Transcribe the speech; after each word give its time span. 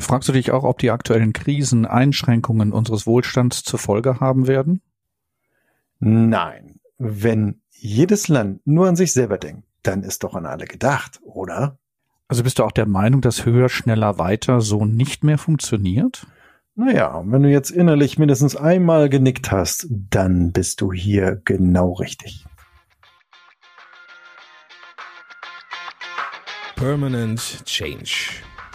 Fragst 0.00 0.28
du 0.28 0.32
dich 0.32 0.52
auch, 0.52 0.64
ob 0.64 0.78
die 0.78 0.90
aktuellen 0.90 1.32
Krisen 1.32 1.84
Einschränkungen 1.84 2.72
unseres 2.72 3.06
Wohlstands 3.06 3.64
zur 3.64 3.78
Folge 3.78 4.20
haben 4.20 4.46
werden? 4.46 4.80
Nein. 5.98 6.80
Wenn 6.98 7.60
jedes 7.70 8.28
Land 8.28 8.66
nur 8.66 8.88
an 8.88 8.96
sich 8.96 9.12
selber 9.12 9.38
denkt, 9.38 9.64
dann 9.82 10.02
ist 10.02 10.24
doch 10.24 10.34
an 10.34 10.46
alle 10.46 10.66
gedacht, 10.66 11.20
oder? 11.22 11.78
Also 12.28 12.42
bist 12.42 12.58
du 12.58 12.64
auch 12.64 12.72
der 12.72 12.86
Meinung, 12.86 13.20
dass 13.20 13.44
höher, 13.44 13.68
schneller, 13.68 14.18
weiter 14.18 14.60
so 14.60 14.84
nicht 14.84 15.24
mehr 15.24 15.38
funktioniert? 15.38 16.26
Naja, 16.74 17.22
wenn 17.26 17.42
du 17.42 17.50
jetzt 17.50 17.70
innerlich 17.70 18.18
mindestens 18.18 18.54
einmal 18.54 19.08
genickt 19.08 19.50
hast, 19.50 19.88
dann 19.90 20.52
bist 20.52 20.80
du 20.80 20.92
hier 20.92 21.40
genau 21.44 21.94
richtig. 21.94 22.44
Permanent 26.76 27.64
Change. 27.64 28.44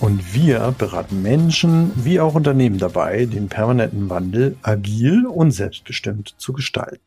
Und 0.00 0.32
wir 0.32 0.74
beraten 0.78 1.22
Menschen 1.22 1.92
wie 1.96 2.20
auch 2.20 2.36
Unternehmen 2.36 2.78
dabei, 2.78 3.26
den 3.26 3.48
permanenten 3.48 4.08
Wandel 4.08 4.56
agil 4.62 5.26
und 5.26 5.50
selbstbestimmt 5.50 6.34
zu 6.38 6.52
gestalten. 6.52 7.02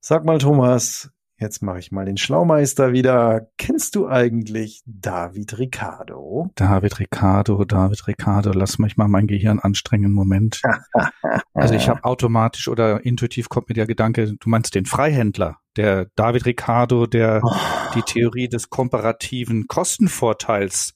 Sag 0.00 0.24
mal, 0.24 0.38
Thomas, 0.38 1.12
Jetzt 1.42 1.60
mache 1.60 1.80
ich 1.80 1.90
mal 1.90 2.04
den 2.04 2.18
Schlaumeister 2.18 2.92
wieder. 2.92 3.48
Kennst 3.58 3.96
du 3.96 4.06
eigentlich 4.06 4.80
David 4.86 5.58
Ricardo? 5.58 6.52
David 6.54 7.00
Ricardo, 7.00 7.64
David 7.64 8.06
Ricardo, 8.06 8.52
lass 8.52 8.78
mich 8.78 8.96
mal 8.96 9.08
mein 9.08 9.26
Gehirn 9.26 9.58
anstrengen. 9.58 10.12
Moment. 10.12 10.62
also 11.52 11.74
ich 11.74 11.88
habe 11.88 12.04
automatisch 12.04 12.68
oder 12.68 13.04
intuitiv 13.04 13.48
kommt 13.48 13.68
mir 13.68 13.74
der 13.74 13.88
Gedanke, 13.88 14.36
du 14.38 14.48
meinst 14.48 14.76
den 14.76 14.86
Freihändler, 14.86 15.56
der 15.76 16.06
David 16.14 16.46
Ricardo, 16.46 17.06
der 17.06 17.40
oh. 17.42 17.50
die 17.96 18.02
Theorie 18.02 18.46
des 18.46 18.70
komparativen 18.70 19.66
Kostenvorteils 19.66 20.94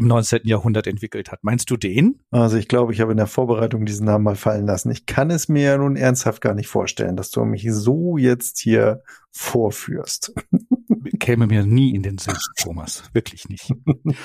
im 0.00 0.08
19. 0.08 0.40
Jahrhundert 0.44 0.86
entwickelt 0.86 1.30
hat. 1.30 1.40
Meinst 1.42 1.70
du 1.70 1.76
den? 1.76 2.20
Also 2.30 2.56
ich 2.56 2.68
glaube, 2.68 2.92
ich 2.92 3.00
habe 3.00 3.12
in 3.12 3.18
der 3.18 3.26
Vorbereitung 3.26 3.84
diesen 3.84 4.06
Namen 4.06 4.24
mal 4.24 4.36
fallen 4.36 4.66
lassen. 4.66 4.90
Ich 4.90 5.06
kann 5.06 5.30
es 5.30 5.48
mir 5.48 5.62
ja 5.62 5.78
nun 5.78 5.96
ernsthaft 5.96 6.40
gar 6.40 6.54
nicht 6.54 6.68
vorstellen, 6.68 7.16
dass 7.16 7.30
du 7.30 7.44
mich 7.44 7.66
so 7.70 8.16
jetzt 8.16 8.58
hier 8.58 9.02
vorführst. 9.30 10.32
Käme 11.20 11.46
mir 11.46 11.64
nie 11.64 11.94
in 11.94 12.02
den 12.02 12.18
Sinn, 12.18 12.34
Thomas. 12.56 13.04
Wirklich 13.12 13.48
nicht. 13.48 13.72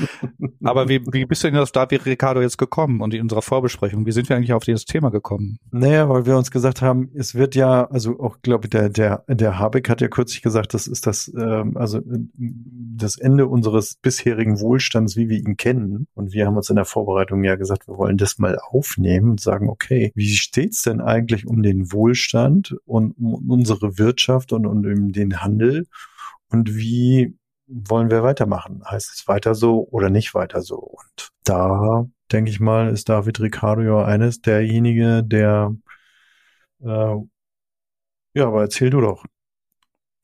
Aber 0.64 0.88
wie, 0.90 1.02
wie 1.12 1.26
bist 1.26 1.44
du 1.44 1.52
denn 1.52 1.60
auf 1.60 1.72
David 1.72 2.06
Ricardo 2.06 2.42
jetzt 2.42 2.58
gekommen 2.58 3.02
und 3.02 3.14
in 3.14 3.22
unserer 3.22 3.42
Vorbesprechung? 3.42 4.06
Wie 4.06 4.12
sind 4.12 4.30
wir 4.30 4.36
eigentlich 4.36 4.54
auf 4.54 4.64
dieses 4.64 4.86
Thema 4.86 5.12
gekommen? 5.12 5.58
Naja, 5.72 6.10
weil 6.10 6.26
wir 6.26 6.38
uns 6.38 6.52
gesagt 6.52 6.82
haben, 6.82 7.12
es 7.14 7.36
wird 7.36 7.56
ja, 7.56 7.86
also 7.86 8.20
auch, 8.20 8.42
glaube 8.42 8.66
ich, 8.66 8.70
der, 8.72 8.90
der, 8.90 9.24
der 9.28 9.60
Habeck 9.60 9.90
hat 9.90 10.02
ja 10.02 10.08
kürzlich 10.08 10.42
gesagt, 10.42 10.74
das 10.74 10.88
ist 10.88 11.06
das, 11.06 11.32
ähm, 11.38 11.76
also 11.76 12.02
das 12.38 13.18
Ende 13.18 13.48
unseres 13.48 13.96
bisherigen 13.96 14.60
Wohlstands, 14.60 15.16
wie 15.16 15.30
wir 15.30 15.38
ihn 15.38 15.58
kennen. 15.66 16.08
Und 16.14 16.32
wir 16.32 16.46
haben 16.46 16.58
uns 16.58 16.70
in 16.70 16.76
der 16.76 16.86
Vorbereitung 16.86 17.44
ja 17.44 17.56
gesagt, 17.56 17.88
wir 17.88 17.98
wollen 17.98 18.18
das 18.18 18.38
mal 18.38 18.60
aufnehmen 18.60 19.32
und 19.32 19.42
sagen, 19.42 19.68
okay, 19.68 20.12
wie 20.14 20.36
steht's 20.36 20.84
denn 20.84 21.02
eigentlich 21.02 21.48
um 21.48 21.64
den 21.64 21.92
Wohlstand 21.92 22.76
und 22.86 23.18
um 23.18 23.50
unsere 23.50 23.98
Wirtschaft 23.98 24.54
und 24.54 24.68
um 24.68 25.12
den 25.12 25.42
Handel? 25.42 25.88
Und 26.52 26.76
wie 26.76 27.36
wollen 27.66 28.12
wir 28.12 28.22
weitermachen? 28.22 28.84
Heißt 28.86 29.12
es 29.16 29.28
weiter 29.28 29.56
so 29.56 29.88
oder 29.90 30.12
nicht 30.12 30.36
weiter 30.36 30.62
so? 30.62 30.78
Und 30.78 31.30
da 31.44 32.06
denke 32.32 32.52
ich 32.52 32.60
mal, 32.60 32.90
ist 32.90 33.10
David 33.10 33.40
Ricardo 33.40 33.82
ja 33.82 34.06
eines 34.06 34.42
derjenige, 34.42 35.24
der 35.24 35.76
äh, 36.84 37.16
ja, 38.36 38.48
aber 38.48 38.62
erzähl 38.62 38.92
du 38.92 39.02
doch. 39.02 39.26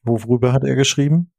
Worüber 0.03 0.53
hat 0.53 0.63
er 0.63 0.75
geschrieben? 0.75 1.31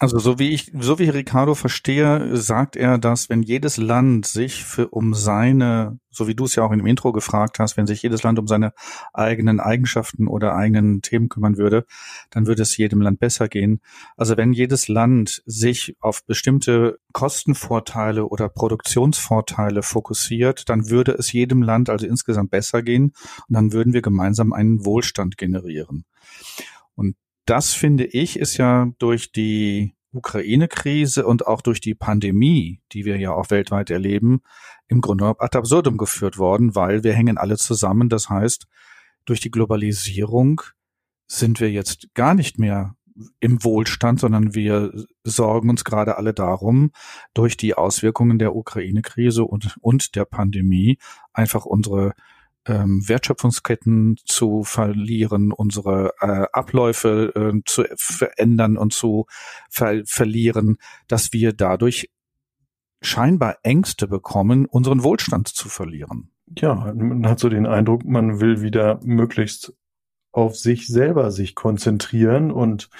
Also 0.00 0.18
so 0.18 0.40
wie 0.40 0.50
ich, 0.50 0.72
so 0.76 0.98
wie 0.98 1.08
Ricardo 1.08 1.54
verstehe, 1.54 2.36
sagt 2.36 2.74
er, 2.74 2.98
dass 2.98 3.28
wenn 3.28 3.42
jedes 3.42 3.76
Land 3.76 4.26
sich 4.26 4.64
für 4.64 4.88
um 4.88 5.14
seine, 5.14 6.00
so 6.10 6.26
wie 6.26 6.34
du 6.34 6.46
es 6.46 6.56
ja 6.56 6.64
auch 6.64 6.72
im 6.72 6.84
Intro 6.84 7.12
gefragt 7.12 7.60
hast, 7.60 7.76
wenn 7.76 7.86
sich 7.86 8.02
jedes 8.02 8.24
Land 8.24 8.40
um 8.40 8.48
seine 8.48 8.72
eigenen 9.12 9.60
Eigenschaften 9.60 10.26
oder 10.26 10.56
eigenen 10.56 11.00
Themen 11.00 11.28
kümmern 11.28 11.58
würde, 11.58 11.86
dann 12.30 12.48
würde 12.48 12.62
es 12.62 12.76
jedem 12.76 13.02
Land 13.02 13.20
besser 13.20 13.46
gehen. 13.46 13.80
Also 14.16 14.36
wenn 14.36 14.52
jedes 14.52 14.88
Land 14.88 15.44
sich 15.46 15.96
auf 16.00 16.24
bestimmte 16.26 16.98
Kostenvorteile 17.12 18.26
oder 18.26 18.48
Produktionsvorteile 18.48 19.84
fokussiert, 19.84 20.68
dann 20.68 20.90
würde 20.90 21.12
es 21.12 21.30
jedem 21.30 21.62
Land 21.62 21.88
also 21.88 22.04
insgesamt 22.04 22.50
besser 22.50 22.82
gehen 22.82 23.12
und 23.48 23.54
dann 23.54 23.72
würden 23.72 23.92
wir 23.92 24.02
gemeinsam 24.02 24.52
einen 24.52 24.84
Wohlstand 24.84 25.38
generieren. 25.38 26.04
Und 26.96 27.16
das 27.46 27.74
finde 27.74 28.04
ich 28.04 28.38
ist 28.38 28.56
ja 28.56 28.90
durch 28.98 29.32
die 29.32 29.94
Ukraine-Krise 30.12 31.26
und 31.26 31.46
auch 31.46 31.60
durch 31.60 31.80
die 31.80 31.94
Pandemie, 31.94 32.80
die 32.92 33.04
wir 33.04 33.18
ja 33.18 33.32
auch 33.32 33.50
weltweit 33.50 33.90
erleben, 33.90 34.42
im 34.88 35.00
Grunde 35.00 35.34
ad 35.38 35.58
absurdum 35.58 35.96
geführt 35.96 36.38
worden, 36.38 36.74
weil 36.74 37.02
wir 37.02 37.12
hängen 37.12 37.36
alle 37.36 37.56
zusammen. 37.56 38.08
Das 38.08 38.28
heißt, 38.28 38.66
durch 39.24 39.40
die 39.40 39.50
Globalisierung 39.50 40.62
sind 41.26 41.60
wir 41.60 41.70
jetzt 41.70 42.14
gar 42.14 42.34
nicht 42.34 42.58
mehr 42.58 42.94
im 43.40 43.62
Wohlstand, 43.62 44.20
sondern 44.20 44.54
wir 44.54 44.92
sorgen 45.22 45.70
uns 45.70 45.84
gerade 45.84 46.16
alle 46.16 46.34
darum, 46.34 46.90
durch 47.32 47.56
die 47.56 47.74
Auswirkungen 47.74 48.38
der 48.38 48.56
Ukraine-Krise 48.56 49.44
und, 49.44 49.76
und 49.80 50.16
der 50.16 50.24
Pandemie 50.24 50.98
einfach 51.32 51.64
unsere 51.64 52.14
ähm, 52.66 53.06
Wertschöpfungsketten 53.06 54.16
zu 54.24 54.64
verlieren, 54.64 55.52
unsere 55.52 56.14
äh, 56.20 56.46
Abläufe 56.52 57.32
äh, 57.34 57.60
zu 57.64 57.84
verändern 57.96 58.76
und 58.76 58.92
zu 58.92 59.26
ver 59.70 60.02
verlieren, 60.04 60.78
dass 61.08 61.32
wir 61.32 61.52
dadurch 61.52 62.10
scheinbar 63.00 63.58
Ängste 63.62 64.08
bekommen, 64.08 64.66
unseren 64.66 65.02
Wohlstand 65.02 65.48
zu 65.48 65.68
verlieren. 65.68 66.30
Ja, 66.56 66.92
man 66.94 67.26
hat 67.26 67.38
so 67.38 67.48
den 67.48 67.66
Eindruck, 67.66 68.04
man 68.04 68.40
will 68.40 68.60
wieder 68.62 69.00
möglichst 69.02 69.74
auf 70.32 70.56
sich 70.56 70.86
selber 70.88 71.30
sich 71.30 71.54
konzentrieren 71.54 72.50
und 72.50 72.90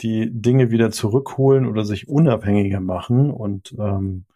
die 0.00 0.30
Dinge 0.30 0.70
wieder 0.70 0.90
zurückholen 0.90 1.66
oder 1.66 1.84
sich 1.84 2.08
unabhängiger 2.08 2.80
machen 2.80 3.30
und 3.30 3.74
ähm, 3.78 4.26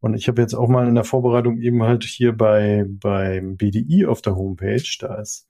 und 0.00 0.14
ich 0.14 0.28
habe 0.28 0.40
jetzt 0.40 0.54
auch 0.54 0.68
mal 0.68 0.86
in 0.88 0.94
der 0.94 1.04
Vorbereitung 1.04 1.58
eben 1.58 1.82
halt 1.82 2.04
hier 2.04 2.36
bei 2.36 2.86
beim 2.88 3.56
BDI 3.56 4.06
auf 4.06 4.22
der 4.22 4.36
Homepage, 4.36 4.84
da 5.00 5.16
ist 5.16 5.47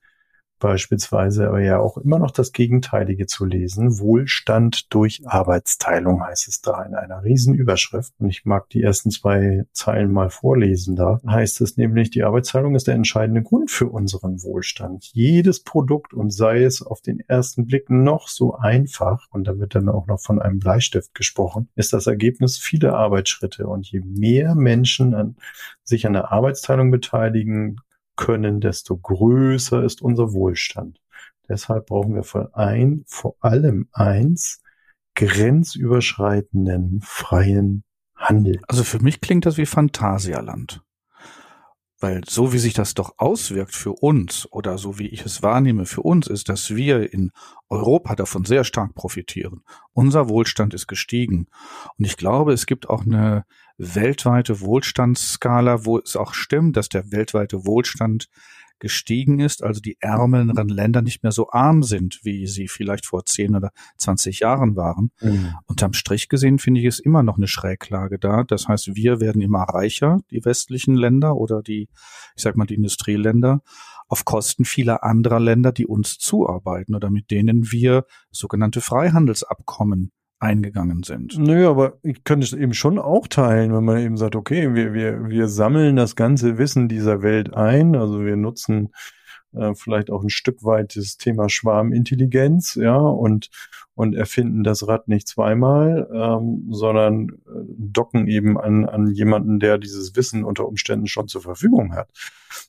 beispielsweise 0.58 1.48
aber 1.48 1.60
ja 1.60 1.78
auch 1.78 1.96
immer 1.98 2.18
noch 2.18 2.30
das 2.30 2.52
Gegenteilige 2.52 3.26
zu 3.26 3.44
lesen. 3.44 3.98
Wohlstand 3.98 4.92
durch 4.92 5.22
Arbeitsteilung 5.26 6.22
heißt 6.22 6.48
es 6.48 6.60
da 6.60 6.82
in 6.82 6.94
einer 6.94 7.22
Riesenüberschrift. 7.22 8.12
Und 8.18 8.28
ich 8.28 8.44
mag 8.44 8.68
die 8.70 8.82
ersten 8.82 9.10
zwei 9.10 9.64
Zeilen 9.72 10.12
mal 10.12 10.30
vorlesen. 10.30 10.96
Da 10.96 11.20
heißt 11.26 11.60
es 11.60 11.76
nämlich, 11.76 12.10
die 12.10 12.24
Arbeitsteilung 12.24 12.74
ist 12.74 12.86
der 12.86 12.94
entscheidende 12.94 13.42
Grund 13.42 13.70
für 13.70 13.88
unseren 13.88 14.42
Wohlstand. 14.42 15.10
Jedes 15.12 15.62
Produkt 15.62 16.14
und 16.14 16.30
sei 16.30 16.62
es 16.62 16.82
auf 16.82 17.00
den 17.00 17.20
ersten 17.20 17.66
Blick 17.66 17.90
noch 17.90 18.28
so 18.28 18.54
einfach, 18.54 19.26
und 19.30 19.44
da 19.48 19.58
wird 19.58 19.74
dann 19.74 19.88
auch 19.88 20.06
noch 20.06 20.20
von 20.20 20.40
einem 20.40 20.58
Bleistift 20.58 21.14
gesprochen, 21.14 21.68
ist 21.74 21.92
das 21.92 22.06
Ergebnis 22.06 22.58
vieler 22.58 22.94
Arbeitsschritte. 22.94 23.66
Und 23.66 23.90
je 23.90 24.00
mehr 24.00 24.54
Menschen 24.54 25.14
an, 25.14 25.36
sich 25.82 26.06
an 26.06 26.12
der 26.12 26.32
Arbeitsteilung 26.32 26.90
beteiligen, 26.90 27.80
können, 28.18 28.60
desto 28.60 28.98
größer 28.98 29.82
ist 29.82 30.02
unser 30.02 30.34
Wohlstand. 30.34 31.00
Deshalb 31.48 31.86
brauchen 31.86 32.14
wir 32.14 32.24
vor, 32.24 32.50
ein, 32.54 33.04
vor 33.06 33.36
allem 33.40 33.88
eins, 33.92 34.60
grenzüberschreitenden 35.14 37.00
freien 37.02 37.84
Handel. 38.14 38.60
Also 38.68 38.84
für 38.84 38.98
mich 38.98 39.22
klingt 39.22 39.46
das 39.46 39.56
wie 39.56 39.66
Phantasialand. 39.66 40.82
Weil 42.00 42.22
so 42.28 42.52
wie 42.52 42.58
sich 42.58 42.74
das 42.74 42.94
doch 42.94 43.14
auswirkt 43.16 43.74
für 43.74 43.92
uns 43.92 44.46
oder 44.52 44.78
so 44.78 44.98
wie 44.98 45.08
ich 45.08 45.24
es 45.24 45.42
wahrnehme 45.42 45.86
für 45.86 46.02
uns, 46.02 46.28
ist, 46.28 46.48
dass 46.48 46.76
wir 46.76 47.12
in 47.12 47.32
Europa 47.68 48.14
davon 48.14 48.44
sehr 48.44 48.62
stark 48.62 48.94
profitieren. 48.94 49.62
Unser 49.92 50.28
Wohlstand 50.28 50.74
ist 50.74 50.86
gestiegen. 50.86 51.48
Und 51.96 52.04
ich 52.04 52.16
glaube, 52.16 52.52
es 52.52 52.66
gibt 52.66 52.88
auch 52.88 53.04
eine 53.04 53.44
weltweite 53.78 54.60
Wohlstandsskala, 54.60 55.84
wo 55.84 55.98
es 55.98 56.16
auch 56.16 56.34
stimmt, 56.34 56.76
dass 56.76 56.88
der 56.88 57.10
weltweite 57.12 57.64
Wohlstand 57.64 58.28
gestiegen 58.80 59.40
ist, 59.40 59.62
also 59.62 59.80
die 59.80 59.96
ärmeren 60.00 60.68
Länder 60.68 61.02
nicht 61.02 61.22
mehr 61.22 61.32
so 61.32 61.50
arm 61.50 61.82
sind, 61.82 62.20
wie 62.22 62.46
sie 62.46 62.68
vielleicht 62.68 63.06
vor 63.06 63.24
10 63.24 63.56
oder 63.56 63.70
20 63.96 64.40
Jahren 64.40 64.76
waren. 64.76 65.10
Mhm. 65.20 65.54
Unterm 65.66 65.92
Strich 65.92 66.28
gesehen 66.28 66.58
finde 66.58 66.80
ich 66.80 66.86
es 66.86 67.00
immer 67.00 67.22
noch 67.22 67.36
eine 67.36 67.48
Schräglage 67.48 68.18
da. 68.18 68.44
Das 68.44 68.68
heißt, 68.68 68.94
wir 68.94 69.20
werden 69.20 69.42
immer 69.42 69.62
reicher, 69.62 70.20
die 70.30 70.44
westlichen 70.44 70.94
Länder 70.94 71.36
oder 71.36 71.62
die, 71.62 71.88
ich 72.36 72.42
sag 72.42 72.56
mal, 72.56 72.66
die 72.66 72.74
Industrieländer. 72.74 73.62
auf 74.10 74.24
Kosten 74.24 74.64
vieler 74.64 75.04
anderer 75.04 75.38
Länder, 75.38 75.70
die 75.70 75.86
uns 75.86 76.16
zuarbeiten 76.18 76.94
oder 76.94 77.10
mit 77.10 77.30
denen 77.30 77.70
wir 77.70 78.06
sogenannte 78.30 78.80
Freihandelsabkommen 78.80 80.12
eingegangen 80.40 81.02
sind. 81.02 81.36
Nö, 81.38 81.68
aber 81.68 81.98
ich 82.02 82.22
könnte 82.24 82.44
es 82.44 82.52
eben 82.52 82.74
schon 82.74 82.98
auch 82.98 83.26
teilen, 83.26 83.74
wenn 83.74 83.84
man 83.84 83.98
eben 83.98 84.16
sagt, 84.16 84.36
okay, 84.36 84.74
wir, 84.74 84.94
wir, 84.94 85.28
wir 85.28 85.48
sammeln 85.48 85.96
das 85.96 86.14
ganze 86.16 86.58
Wissen 86.58 86.88
dieser 86.88 87.22
Welt 87.22 87.54
ein, 87.54 87.96
also 87.96 88.24
wir 88.24 88.36
nutzen 88.36 88.90
äh, 89.52 89.74
vielleicht 89.74 90.10
auch 90.10 90.22
ein 90.22 90.30
Stück 90.30 90.62
weit 90.62 90.94
das 90.96 91.16
Thema 91.16 91.48
Schwarmintelligenz, 91.48 92.76
ja, 92.76 92.96
und, 92.96 93.50
und 93.94 94.14
erfinden 94.14 94.62
das 94.62 94.86
Rad 94.86 95.08
nicht 95.08 95.26
zweimal, 95.26 96.08
ähm, 96.12 96.66
sondern 96.70 97.30
äh, 97.30 97.64
docken 97.76 98.28
eben 98.28 98.58
an, 98.58 98.84
an 98.84 99.08
jemanden, 99.08 99.58
der 99.58 99.78
dieses 99.78 100.14
Wissen 100.14 100.44
unter 100.44 100.68
Umständen 100.68 101.08
schon 101.08 101.28
zur 101.28 101.42
Verfügung 101.42 101.94
hat 101.94 102.10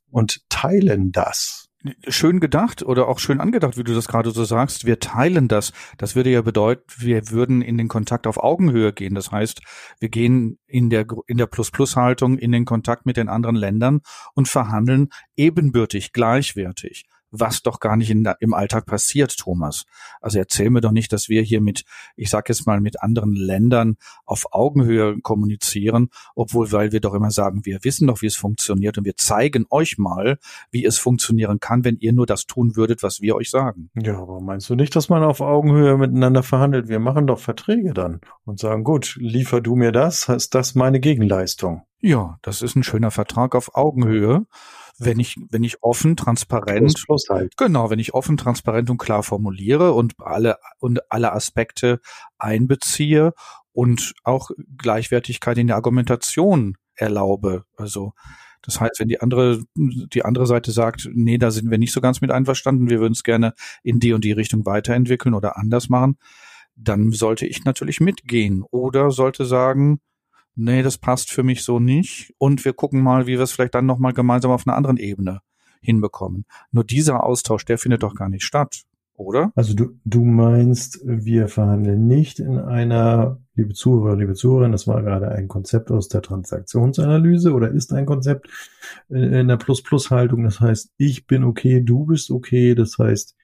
und 0.09 0.41
teilen 0.49 1.11
das 1.11 1.68
schön 2.07 2.39
gedacht 2.39 2.83
oder 2.83 3.07
auch 3.07 3.19
schön 3.19 3.39
angedacht, 3.39 3.77
wie 3.77 3.83
du 3.83 3.93
das 3.93 4.07
gerade 4.07 4.31
so 4.31 4.43
sagst. 4.43 4.85
Wir 4.85 4.99
teilen 4.99 5.47
das. 5.47 5.71
Das 5.97 6.15
würde 6.15 6.29
ja 6.29 6.41
bedeuten, 6.41 6.83
wir 6.97 7.29
würden 7.29 7.61
in 7.61 7.77
den 7.77 7.87
Kontakt 7.87 8.27
auf 8.27 8.37
Augenhöhe 8.37 8.91
gehen. 8.93 9.15
Das 9.15 9.31
heißt, 9.31 9.61
wir 9.99 10.09
gehen 10.09 10.59
in 10.67 10.89
der, 10.89 11.05
in 11.27 11.37
der 11.37 11.47
Plus-Plus-Haltung 11.47 12.37
in 12.37 12.51
den 12.51 12.65
Kontakt 12.65 13.05
mit 13.05 13.17
den 13.17 13.29
anderen 13.29 13.55
Ländern 13.55 14.01
und 14.33 14.47
verhandeln 14.47 15.09
ebenbürtig, 15.35 16.11
gleichwertig 16.11 17.05
was 17.31 17.61
doch 17.61 17.79
gar 17.79 17.95
nicht 17.95 18.09
in, 18.09 18.27
im 18.39 18.53
Alltag 18.53 18.85
passiert, 18.85 19.37
Thomas. 19.37 19.85
Also 20.21 20.39
erzähl 20.39 20.69
mir 20.69 20.81
doch 20.81 20.91
nicht, 20.91 21.13
dass 21.13 21.29
wir 21.29 21.41
hier 21.41 21.61
mit, 21.61 21.83
ich 22.15 22.29
sag 22.29 22.49
jetzt 22.49 22.65
mal, 22.65 22.81
mit 22.81 23.01
anderen 23.01 23.33
Ländern 23.33 23.97
auf 24.25 24.47
Augenhöhe 24.51 25.19
kommunizieren, 25.21 26.09
obwohl, 26.35 26.71
weil 26.71 26.91
wir 26.91 26.99
doch 26.99 27.13
immer 27.13 27.31
sagen, 27.31 27.65
wir 27.65 27.83
wissen 27.83 28.07
doch, 28.07 28.21
wie 28.21 28.27
es 28.27 28.35
funktioniert 28.35 28.97
und 28.97 29.05
wir 29.05 29.15
zeigen 29.15 29.65
euch 29.69 29.97
mal, 29.97 30.37
wie 30.71 30.85
es 30.85 30.97
funktionieren 30.97 31.59
kann, 31.59 31.83
wenn 31.83 31.97
ihr 31.97 32.13
nur 32.13 32.25
das 32.25 32.45
tun 32.45 32.75
würdet, 32.75 33.03
was 33.03 33.21
wir 33.21 33.35
euch 33.35 33.49
sagen. 33.49 33.89
Ja, 33.95 34.19
aber 34.19 34.41
meinst 34.41 34.69
du 34.69 34.75
nicht, 34.75 34.95
dass 34.95 35.09
man 35.09 35.23
auf 35.23 35.41
Augenhöhe 35.41 35.97
miteinander 35.97 36.43
verhandelt? 36.43 36.87
Wir 36.87 36.99
machen 36.99 37.27
doch 37.27 37.39
Verträge 37.39 37.93
dann 37.93 38.21
und 38.45 38.59
sagen, 38.59 38.83
gut, 38.83 39.17
liefer 39.19 39.61
du 39.61 39.75
mir 39.75 39.91
das, 39.91 40.29
ist 40.29 40.55
das 40.55 40.75
meine 40.75 40.99
Gegenleistung. 40.99 41.83
Ja, 42.01 42.37
das 42.41 42.61
ist 42.61 42.75
ein 42.75 42.83
schöner 42.83 43.11
Vertrag 43.11 43.55
auf 43.55 43.75
Augenhöhe 43.75 44.45
wenn 44.99 45.19
ich, 45.19 45.37
wenn 45.49 45.63
ich 45.63 45.81
offen, 45.81 46.15
transparent, 46.15 47.03
halt. 47.29 47.57
genau, 47.57 47.89
wenn 47.89 47.99
ich 47.99 48.13
offen, 48.13 48.37
transparent 48.37 48.89
und 48.89 48.97
klar 48.97 49.23
formuliere 49.23 49.93
und 49.93 50.13
alle, 50.19 50.57
und 50.79 51.11
alle 51.11 51.31
Aspekte 51.31 52.01
einbeziehe 52.37 53.33
und 53.71 54.13
auch 54.23 54.51
Gleichwertigkeit 54.77 55.57
in 55.57 55.67
der 55.67 55.77
Argumentation 55.77 56.77
erlaube. 56.95 57.63
Also, 57.77 58.13
das 58.61 58.81
heißt, 58.81 58.99
wenn 58.99 59.07
die 59.07 59.21
andere, 59.21 59.63
die 59.75 60.25
andere 60.25 60.45
Seite 60.45 60.71
sagt, 60.71 61.09
nee, 61.13 61.37
da 61.37 61.49
sind 61.49 61.71
wir 61.71 61.77
nicht 61.77 61.93
so 61.93 62.01
ganz 62.01 62.19
mit 62.19 62.29
einverstanden, 62.29 62.89
wir 62.89 62.99
würden 62.99 63.13
es 63.13 63.23
gerne 63.23 63.53
in 63.83 63.99
die 63.99 64.11
und 64.13 64.23
die 64.23 64.33
Richtung 64.33 64.65
weiterentwickeln 64.65 65.33
oder 65.33 65.57
anders 65.57 65.87
machen, 65.87 66.17
dann 66.75 67.11
sollte 67.11 67.45
ich 67.45 67.63
natürlich 67.63 67.99
mitgehen 68.01 68.63
oder 68.69 69.11
sollte 69.11 69.45
sagen, 69.45 70.01
nee, 70.59 70.83
das 70.83 70.97
passt 70.97 71.31
für 71.31 71.43
mich 71.43 71.63
so 71.63 71.79
nicht 71.79 72.33
und 72.37 72.65
wir 72.65 72.73
gucken 72.73 73.01
mal, 73.01 73.25
wie 73.27 73.37
wir 73.37 73.41
es 73.41 73.51
vielleicht 73.51 73.75
dann 73.75 73.85
nochmal 73.85 74.13
gemeinsam 74.13 74.51
auf 74.51 74.67
einer 74.67 74.75
anderen 74.75 74.97
Ebene 74.97 75.41
hinbekommen. 75.81 76.45
Nur 76.71 76.83
dieser 76.83 77.23
Austausch, 77.23 77.65
der 77.65 77.77
findet 77.77 78.03
doch 78.03 78.13
gar 78.13 78.29
nicht 78.29 78.43
statt, 78.43 78.83
oder? 79.15 79.51
Also 79.55 79.73
du, 79.73 79.99
du 80.05 80.23
meinst, 80.25 80.99
wir 81.05 81.47
verhandeln 81.47 82.07
nicht 82.07 82.39
in 82.39 82.57
einer, 82.57 83.39
liebe 83.55 83.73
Zuhörer, 83.73 84.17
liebe 84.17 84.33
Zuhörer, 84.33 84.69
das 84.69 84.87
war 84.87 85.01
gerade 85.01 85.29
ein 85.29 85.47
Konzept 85.47 85.91
aus 85.91 86.09
der 86.09 86.21
Transaktionsanalyse 86.21 87.53
oder 87.53 87.71
ist 87.71 87.93
ein 87.93 88.05
Konzept 88.05 88.49
in 89.09 89.47
der 89.47 89.57
Plus-Plus-Haltung. 89.57 90.43
Das 90.43 90.59
heißt, 90.59 90.91
ich 90.97 91.25
bin 91.25 91.43
okay, 91.43 91.81
du 91.81 92.05
bist 92.05 92.31
okay. 92.31 92.75
Das 92.75 92.97
heißt, 92.97 93.35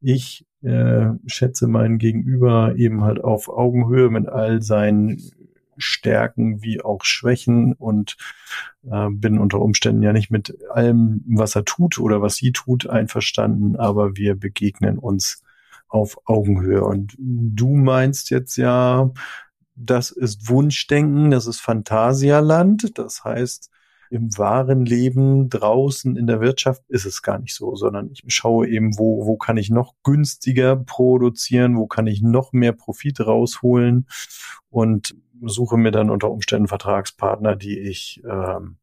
ich 0.00 0.46
äh, 0.62 1.08
schätze 1.26 1.68
meinen 1.68 1.98
Gegenüber 1.98 2.74
eben 2.76 3.02
halt 3.02 3.22
auf 3.22 3.48
Augenhöhe 3.48 4.10
mit 4.10 4.28
all 4.28 4.62
seinen 4.62 5.20
Stärken 5.76 6.62
wie 6.62 6.80
auch 6.80 7.04
Schwächen 7.04 7.72
und 7.72 8.16
äh, 8.90 9.08
bin 9.10 9.38
unter 9.38 9.60
Umständen 9.60 10.02
ja 10.02 10.12
nicht 10.12 10.30
mit 10.30 10.56
allem, 10.70 11.24
was 11.26 11.56
er 11.56 11.64
tut 11.64 11.98
oder 11.98 12.22
was 12.22 12.36
sie 12.36 12.52
tut, 12.52 12.88
einverstanden, 12.88 13.76
aber 13.76 14.16
wir 14.16 14.34
begegnen 14.34 14.98
uns 14.98 15.42
auf 15.88 16.18
Augenhöhe. 16.24 16.84
Und 16.84 17.14
du 17.18 17.74
meinst 17.74 18.30
jetzt 18.30 18.56
ja, 18.56 19.10
das 19.74 20.10
ist 20.10 20.48
Wunschdenken, 20.48 21.30
das 21.30 21.46
ist 21.46 21.60
Phantasialand, 21.60 22.98
das 22.98 23.24
heißt, 23.24 23.70
im 24.10 24.36
wahren 24.38 24.84
Leben 24.86 25.48
draußen 25.48 26.16
in 26.16 26.26
der 26.26 26.40
Wirtschaft 26.40 26.82
ist 26.88 27.04
es 27.04 27.22
gar 27.22 27.38
nicht 27.38 27.54
so, 27.54 27.74
sondern 27.74 28.10
ich 28.10 28.22
schaue 28.28 28.68
eben, 28.68 28.98
wo, 28.98 29.26
wo 29.26 29.36
kann 29.36 29.56
ich 29.56 29.70
noch 29.70 29.94
günstiger 30.02 30.76
produzieren, 30.76 31.76
wo 31.76 31.86
kann 31.86 32.06
ich 32.06 32.22
noch 32.22 32.52
mehr 32.52 32.72
Profit 32.72 33.20
rausholen 33.20 34.06
und 34.70 35.16
suche 35.42 35.76
mir 35.76 35.90
dann 35.90 36.10
unter 36.10 36.30
Umständen 36.30 36.68
Vertragspartner, 36.68 37.56
die 37.56 37.78
ich 37.78 38.22
ähm, 38.24 38.78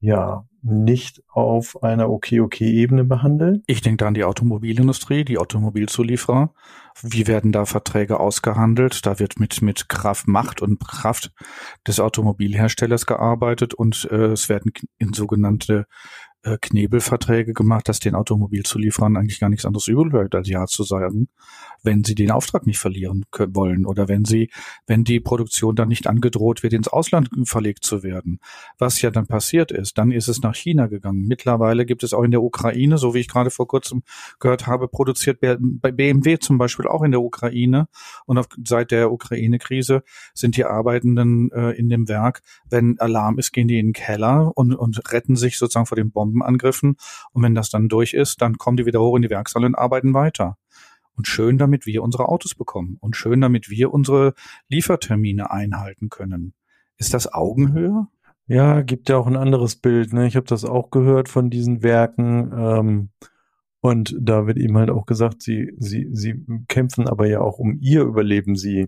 ja 0.00 0.47
nicht 0.62 1.22
auf 1.28 1.82
einer 1.82 2.10
okay-okay-Ebene 2.10 3.04
behandle. 3.04 3.62
Ich 3.66 3.80
denke 3.80 4.06
an 4.06 4.14
die 4.14 4.24
Automobilindustrie, 4.24 5.24
die 5.24 5.38
Automobilzulieferer. 5.38 6.52
Wie 7.02 7.26
werden 7.26 7.52
da 7.52 7.64
Verträge 7.64 8.18
ausgehandelt? 8.18 9.06
Da 9.06 9.18
wird 9.18 9.38
mit, 9.38 9.62
mit 9.62 9.88
Kraft, 9.88 10.26
Macht 10.26 10.62
und 10.62 10.80
Kraft 10.80 11.32
des 11.86 12.00
Automobilherstellers 12.00 13.06
gearbeitet 13.06 13.74
und 13.74 14.08
äh, 14.10 14.32
es 14.32 14.48
werden 14.48 14.72
in 14.98 15.12
sogenannte 15.12 15.86
äh, 16.42 16.56
Knebelverträge 16.60 17.52
gemacht, 17.52 17.88
dass 17.88 18.00
den 18.00 18.14
Automobilzulieferern 18.14 19.16
eigentlich 19.16 19.40
gar 19.40 19.50
nichts 19.50 19.64
anderes 19.64 19.88
übel 19.88 20.10
bleibt, 20.10 20.34
als 20.34 20.48
Ja 20.48 20.66
zu 20.66 20.84
sagen, 20.84 21.28
wenn 21.82 22.04
sie 22.04 22.14
den 22.14 22.30
Auftrag 22.30 22.66
nicht 22.66 22.78
verlieren 22.78 23.24
können, 23.30 23.54
wollen 23.54 23.86
oder 23.86 24.08
wenn 24.08 24.24
sie, 24.24 24.50
wenn 24.86 25.04
die 25.04 25.20
Produktion 25.20 25.76
dann 25.76 25.88
nicht 25.88 26.06
angedroht 26.06 26.62
wird, 26.62 26.72
ins 26.72 26.88
Ausland 26.88 27.28
verlegt 27.44 27.84
zu 27.84 28.02
werden. 28.02 28.40
Was 28.78 29.00
ja 29.02 29.10
dann 29.10 29.26
passiert 29.26 29.72
ist, 29.72 29.98
dann 29.98 30.10
ist 30.10 30.28
es 30.28 30.40
nach 30.40 30.54
China 30.54 30.86
gegangen. 30.86 31.26
Mittlerweile 31.26 31.86
gibt 31.86 32.02
es 32.02 32.14
auch 32.14 32.22
in 32.22 32.30
der 32.30 32.42
Ukraine, 32.42 32.98
so 32.98 33.14
wie 33.14 33.20
ich 33.20 33.28
gerade 33.28 33.50
vor 33.50 33.66
kurzem 33.66 34.02
gehört 34.40 34.66
habe, 34.66 34.88
produziert 34.88 35.40
BMW 35.40 36.38
zum 36.38 36.58
Beispiel 36.58 36.86
auch 36.86 37.02
in 37.02 37.10
der 37.10 37.20
Ukraine 37.20 37.88
und 38.26 38.38
auf, 38.38 38.48
seit 38.64 38.90
der 38.90 39.12
Ukraine-Krise 39.12 40.02
sind 40.34 40.56
die 40.56 40.64
Arbeitenden 40.64 41.50
äh, 41.52 41.70
in 41.72 41.88
dem 41.88 42.08
Werk, 42.08 42.42
wenn 42.70 42.98
Alarm 42.98 43.38
ist, 43.38 43.52
gehen 43.52 43.68
die 43.68 43.78
in 43.78 43.88
den 43.88 43.92
Keller 43.92 44.52
und, 44.54 44.74
und 44.74 45.12
retten 45.12 45.36
sich 45.36 45.58
sozusagen 45.58 45.86
vor 45.86 45.96
den 45.96 46.10
Bomben 46.10 46.37
Bombenangriffen. 46.38 46.96
Und 47.32 47.42
wenn 47.42 47.54
das 47.54 47.70
dann 47.70 47.88
durch 47.88 48.14
ist, 48.14 48.40
dann 48.40 48.58
kommen 48.58 48.76
die 48.76 48.86
wieder 48.86 49.00
hoch 49.00 49.16
in 49.16 49.22
die 49.22 49.30
Werkshalle 49.30 49.66
und 49.66 49.74
arbeiten 49.74 50.14
weiter. 50.14 50.56
Und 51.14 51.26
schön, 51.26 51.58
damit 51.58 51.86
wir 51.86 52.02
unsere 52.02 52.28
Autos 52.28 52.54
bekommen. 52.54 52.96
Und 53.00 53.16
schön, 53.16 53.40
damit 53.40 53.68
wir 53.68 53.92
unsere 53.92 54.34
Liefertermine 54.68 55.50
einhalten 55.50 56.10
können. 56.10 56.54
Ist 56.96 57.12
das 57.12 57.32
Augenhöhe? 57.32 58.06
Ja, 58.46 58.82
gibt 58.82 59.08
ja 59.08 59.18
auch 59.18 59.26
ein 59.26 59.36
anderes 59.36 59.76
Bild. 59.76 60.12
Ne? 60.12 60.26
Ich 60.26 60.36
habe 60.36 60.46
das 60.46 60.64
auch 60.64 60.90
gehört 60.90 61.28
von 61.28 61.50
diesen 61.50 61.82
Werken. 61.82 62.52
Ähm, 62.56 63.08
und 63.80 64.16
da 64.20 64.46
wird 64.46 64.58
eben 64.58 64.76
halt 64.78 64.90
auch 64.90 65.06
gesagt, 65.06 65.42
sie, 65.42 65.72
sie, 65.78 66.08
sie 66.12 66.44
kämpfen 66.68 67.08
aber 67.08 67.26
ja 67.26 67.40
auch 67.40 67.58
um 67.58 67.78
ihr 67.80 68.02
Überleben. 68.02 68.56
Sie, 68.56 68.86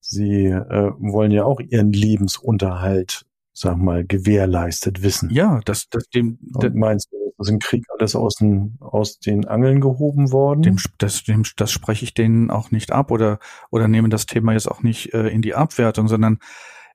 sie 0.00 0.46
äh, 0.46 0.92
wollen 0.98 1.30
ja 1.30 1.44
auch 1.44 1.60
ihren 1.60 1.92
Lebensunterhalt 1.92 3.27
sag 3.58 3.76
mal, 3.76 4.04
gewährleistet 4.04 5.02
wissen. 5.02 5.30
Ja, 5.30 5.60
das, 5.64 5.88
das 5.90 6.08
dem, 6.10 6.38
Und 6.54 6.74
meinst 6.74 7.10
du, 7.12 7.16
das 7.36 7.48
ist 7.48 7.52
im 7.52 7.58
Krieg 7.58 7.84
alles 7.96 8.14
aus 8.16 8.36
den, 8.36 8.76
aus 8.80 9.18
den 9.18 9.46
Angeln 9.46 9.80
gehoben 9.80 10.32
worden? 10.32 10.62
Dem, 10.62 10.76
das, 10.98 11.24
dem, 11.24 11.42
das 11.56 11.72
spreche 11.72 12.04
ich 12.04 12.14
denen 12.14 12.50
auch 12.50 12.70
nicht 12.70 12.92
ab 12.92 13.10
oder, 13.10 13.38
oder 13.70 13.88
nehme 13.88 14.08
das 14.08 14.26
Thema 14.26 14.52
jetzt 14.52 14.68
auch 14.68 14.82
nicht 14.82 15.12
äh, 15.14 15.28
in 15.28 15.42
die 15.42 15.54
Abwertung, 15.54 16.08
sondern 16.08 16.38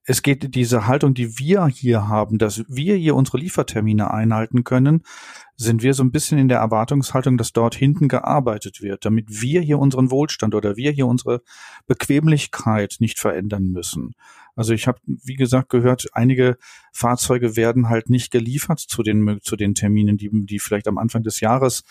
es 0.05 0.21
geht 0.21 0.53
diese 0.55 0.85
Haltung, 0.85 1.13
die 1.13 1.39
wir 1.39 1.65
hier 1.67 2.07
haben, 2.07 2.37
dass 2.37 2.63
wir 2.67 2.95
hier 2.95 3.15
unsere 3.15 3.37
Liefertermine 3.37 4.11
einhalten 4.11 4.65
können, 4.65 5.03
sind 5.55 5.81
wir 5.81 5.93
so 5.93 6.03
ein 6.03 6.11
bisschen 6.11 6.37
in 6.37 6.49
der 6.49 6.59
Erwartungshaltung, 6.59 7.37
dass 7.37 7.53
dort 7.53 7.75
hinten 7.75 8.09
gearbeitet 8.09 8.81
wird, 8.81 9.05
damit 9.05 9.41
wir 9.41 9.61
hier 9.61 9.79
unseren 9.79 10.11
Wohlstand 10.11 10.55
oder 10.55 10.75
wir 10.75 10.91
hier 10.91 11.07
unsere 11.07 11.41
Bequemlichkeit 11.87 12.97
nicht 12.99 13.17
verändern 13.17 13.67
müssen. 13.69 14.13
Also 14.55 14.73
ich 14.73 14.87
habe, 14.87 14.99
wie 15.05 15.35
gesagt, 15.35 15.69
gehört, 15.69 16.07
einige 16.13 16.57
Fahrzeuge 16.91 17.55
werden 17.55 17.89
halt 17.89 18.09
nicht 18.09 18.31
geliefert 18.31 18.79
zu 18.79 19.03
den, 19.03 19.39
zu 19.41 19.55
den 19.55 19.73
Terminen, 19.73 20.17
die, 20.17 20.29
die 20.31 20.59
vielleicht 20.59 20.87
am 20.87 20.97
Anfang 20.97 21.23
des 21.23 21.39
Jahres 21.39 21.83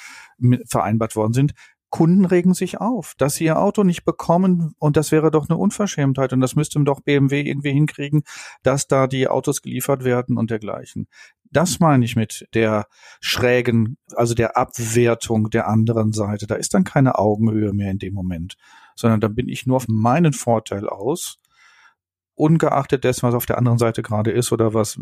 vereinbart 0.66 1.16
worden 1.16 1.32
sind. 1.32 1.54
Kunden 1.92 2.24
regen 2.24 2.54
sich 2.54 2.80
auf, 2.80 3.12
dass 3.18 3.34
sie 3.34 3.44
ihr 3.44 3.58
Auto 3.58 3.84
nicht 3.84 4.04
bekommen 4.04 4.74
und 4.78 4.96
das 4.96 5.12
wäre 5.12 5.30
doch 5.30 5.50
eine 5.50 5.58
Unverschämtheit 5.58 6.32
und 6.32 6.40
das 6.40 6.56
müsste 6.56 6.82
doch 6.84 7.00
BMW 7.00 7.42
irgendwie 7.42 7.72
hinkriegen, 7.72 8.22
dass 8.62 8.86
da 8.86 9.06
die 9.06 9.28
Autos 9.28 9.60
geliefert 9.60 10.02
werden 10.02 10.38
und 10.38 10.50
dergleichen. 10.50 11.06
Das 11.50 11.80
meine 11.80 12.06
ich 12.06 12.16
mit 12.16 12.48
der 12.54 12.86
schrägen, 13.20 13.98
also 14.16 14.32
der 14.32 14.56
Abwertung 14.56 15.50
der 15.50 15.68
anderen 15.68 16.12
Seite. 16.12 16.46
Da 16.46 16.54
ist 16.54 16.72
dann 16.72 16.84
keine 16.84 17.18
Augenhöhe 17.18 17.74
mehr 17.74 17.90
in 17.90 17.98
dem 17.98 18.14
Moment, 18.14 18.56
sondern 18.96 19.20
da 19.20 19.28
bin 19.28 19.50
ich 19.50 19.66
nur 19.66 19.76
auf 19.76 19.86
meinen 19.86 20.32
Vorteil 20.32 20.88
aus 20.88 21.40
ungeachtet 22.42 23.04
dessen, 23.04 23.22
was 23.22 23.34
auf 23.34 23.46
der 23.46 23.56
anderen 23.56 23.78
Seite 23.78 24.02
gerade 24.02 24.32
ist 24.32 24.50
oder 24.50 24.74
was, 24.74 24.98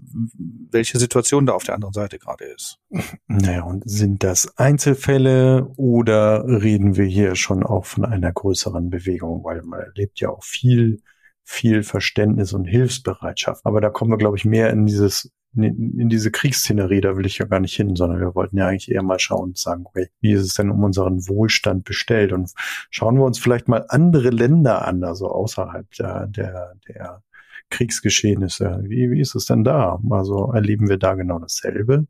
welche 0.70 0.98
Situation 0.98 1.46
da 1.46 1.54
auf 1.54 1.64
der 1.64 1.74
anderen 1.74 1.94
Seite 1.94 2.18
gerade 2.18 2.44
ist. 2.44 2.78
Naja, 3.26 3.62
und 3.62 3.88
sind 3.88 4.22
das 4.22 4.58
Einzelfälle 4.58 5.72
oder 5.76 6.44
reden 6.46 6.96
wir 6.96 7.06
hier 7.06 7.34
schon 7.36 7.62
auch 7.62 7.86
von 7.86 8.04
einer 8.04 8.30
größeren 8.30 8.90
Bewegung? 8.90 9.42
Weil 9.42 9.62
man 9.62 9.80
erlebt 9.80 10.20
ja 10.20 10.28
auch 10.28 10.44
viel, 10.44 11.00
viel 11.42 11.82
Verständnis 11.82 12.52
und 12.52 12.66
Hilfsbereitschaft. 12.66 13.64
Aber 13.64 13.80
da 13.80 13.88
kommen 13.88 14.10
wir, 14.10 14.18
glaube 14.18 14.36
ich, 14.36 14.44
mehr 14.44 14.70
in 14.70 14.84
dieses 14.84 15.30
in, 15.56 16.08
diese 16.08 16.30
Kriegsszenerie, 16.30 17.00
da 17.00 17.16
will 17.16 17.26
ich 17.26 17.38
ja 17.38 17.46
gar 17.46 17.60
nicht 17.60 17.74
hin, 17.74 17.96
sondern 17.96 18.20
wir 18.20 18.34
wollten 18.34 18.56
ja 18.56 18.68
eigentlich 18.68 18.90
eher 18.90 19.02
mal 19.02 19.18
schauen 19.18 19.50
und 19.50 19.58
sagen, 19.58 19.84
wie 20.20 20.32
ist 20.32 20.42
es 20.42 20.54
denn 20.54 20.70
um 20.70 20.84
unseren 20.84 21.26
Wohlstand 21.26 21.84
bestellt? 21.84 22.32
Und 22.32 22.52
schauen 22.90 23.16
wir 23.16 23.24
uns 23.24 23.38
vielleicht 23.38 23.66
mal 23.66 23.84
andere 23.88 24.30
Länder 24.30 24.86
an, 24.86 25.02
also 25.02 25.28
außerhalb 25.28 25.90
der, 25.92 26.26
der, 26.28 26.74
der 26.86 27.22
Kriegsgeschehnisse. 27.70 28.80
Wie, 28.84 29.10
wie 29.10 29.20
ist 29.20 29.34
es 29.34 29.46
denn 29.46 29.64
da? 29.64 30.00
Also 30.10 30.52
erleben 30.52 30.88
wir 30.88 30.98
da 30.98 31.14
genau 31.14 31.38
dasselbe? 31.38 32.06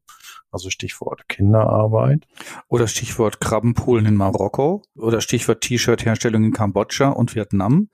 Also 0.51 0.71
Stichwort 0.71 1.29
Kinderarbeit. 1.29 2.27
Oder 2.69 2.89
Stichwort 2.89 3.41
Krabbenpolen 3.41 4.07
in 4.07 4.17
Marokko. 4.17 4.83
Oder 4.97 5.21
Stichwort 5.21 5.61
T-Shirt-Herstellung 5.61 6.45
in 6.45 6.53
Kambodscha 6.53 7.09
und 7.11 7.35
Vietnam. 7.35 7.89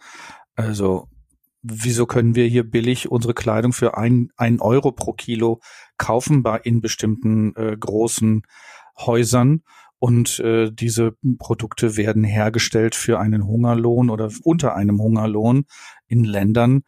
Also 0.54 1.08
wieso 1.62 2.06
können 2.06 2.35
wir 2.35 2.46
hier 2.46 2.68
billig 2.68 3.11
unsere 3.11 3.35
Kleidung 3.35 3.73
für 3.73 3.99
ein, 3.99 4.30
ein 4.37 4.61
Euro 4.61 4.92
pro 4.92 5.12
Kilo 5.12 5.61
kaufen 5.99 6.42
bei 6.42 6.58
in 6.58 6.80
bestimmten 6.80 7.54
äh, 7.56 7.76
großen 7.76 8.42
Häusern 8.99 9.62
und 9.99 10.38
äh, 10.40 10.70
diese 10.70 11.16
Produkte 11.38 11.96
werden 11.96 12.23
hergestellt 12.25 12.94
für 12.94 13.18
einen 13.18 13.46
Hungerlohn 13.46 14.11
oder 14.11 14.30
unter 14.44 14.75
einem 14.76 15.00
Hungerlohn 15.00 15.64
in 16.06 16.25
Ländern, 16.25 16.82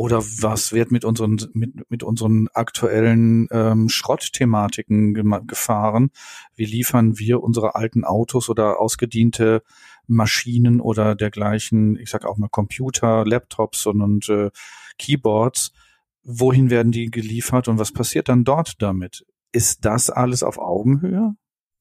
oder 0.00 0.24
was 0.24 0.72
wird 0.72 0.92
mit 0.92 1.04
unseren, 1.04 1.36
mit, 1.52 1.90
mit 1.90 2.02
unseren 2.02 2.48
aktuellen 2.54 3.48
ähm, 3.50 3.90
Schrottthematiken 3.90 5.12
gefahren? 5.46 6.10
Wie 6.54 6.64
liefern 6.64 7.18
wir 7.18 7.42
unsere 7.42 7.74
alten 7.74 8.04
Autos 8.04 8.48
oder 8.48 8.80
ausgediente 8.80 9.62
Maschinen 10.06 10.80
oder 10.80 11.14
dergleichen, 11.14 11.98
ich 11.98 12.08
sag 12.08 12.24
auch 12.24 12.38
mal 12.38 12.48
Computer, 12.48 13.26
Laptops 13.26 13.84
und, 13.84 14.00
und 14.00 14.30
äh, 14.30 14.48
Keyboards? 14.96 15.72
Wohin 16.22 16.70
werden 16.70 16.92
die 16.92 17.10
geliefert 17.10 17.68
und 17.68 17.78
was 17.78 17.92
passiert 17.92 18.30
dann 18.30 18.44
dort 18.44 18.80
damit? 18.80 19.26
Ist 19.52 19.84
das 19.84 20.08
alles 20.08 20.42
auf 20.42 20.56
Augenhöhe? 20.56 21.34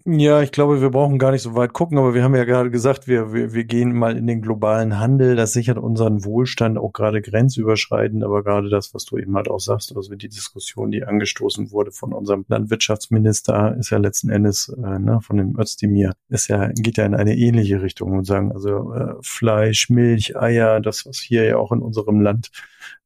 Ja, 0.06 0.42
ich 0.42 0.54
glaube, 0.54 0.82
wir 0.82 0.92
brauchen 0.92 1.20
gar 1.20 1.32
nicht 1.32 1.42
so 1.42 1.56
weit 1.56 1.74
gucken, 1.74 1.98
aber 1.98 2.14
wir 2.14 2.24
haben 2.24 2.34
ja 2.34 2.46
gerade 2.46 2.72
gesagt, 2.72 3.08
wir, 3.08 3.34
wir, 3.34 3.54
wir 3.54 3.66
gehen 3.66 3.94
mal 3.94 4.18
in 4.18 4.28
den 4.28 4.42
globalen 4.42 4.98
Handel. 4.98 5.36
Das 5.36 5.52
sichert 5.52 5.78
unseren 5.78 6.24
Wohlstand 6.24 6.78
auch 6.78 6.94
gerade 6.94 7.22
grenzüberschreitend, 7.22 8.24
aber 8.24 8.42
gerade 8.44 8.70
das, 8.70 8.94
was 8.94 9.04
du 9.04 9.18
eben 9.18 9.36
halt 9.36 9.50
auch 9.50 9.60
sagst, 9.60 9.94
also 9.96 10.16
die 10.16 10.30
Diskussion, 10.30 10.90
die 10.90 11.04
angestoßen 11.04 11.72
wurde 11.72 11.92
von 11.92 12.14
unserem 12.14 12.46
Landwirtschaftsminister, 12.48 13.76
ist 13.78 13.90
ja 13.90 13.98
letzten 13.98 14.30
Endes 14.30 14.70
äh, 14.70 15.00
ne, 15.00 15.20
von 15.22 15.36
dem 15.36 15.60
Özdemir, 15.60 16.14
ist 16.30 16.48
ja, 16.48 16.70
geht 16.70 16.98
ja 16.98 17.06
in 17.06 17.14
eine 17.14 17.36
ähnliche 17.36 17.82
Richtung 17.82 18.18
und 18.18 18.24
sagen, 18.24 18.54
also 18.54 18.94
äh, 18.94 19.16
Fleisch, 19.22 19.90
Milch, 19.90 20.38
Eier, 20.38 20.80
das, 20.80 21.06
was 21.06 21.18
hier 21.18 21.44
ja 21.44 21.58
auch 21.58 21.74
in 21.74 21.82
unserem 21.82 22.22
Land 22.22 22.52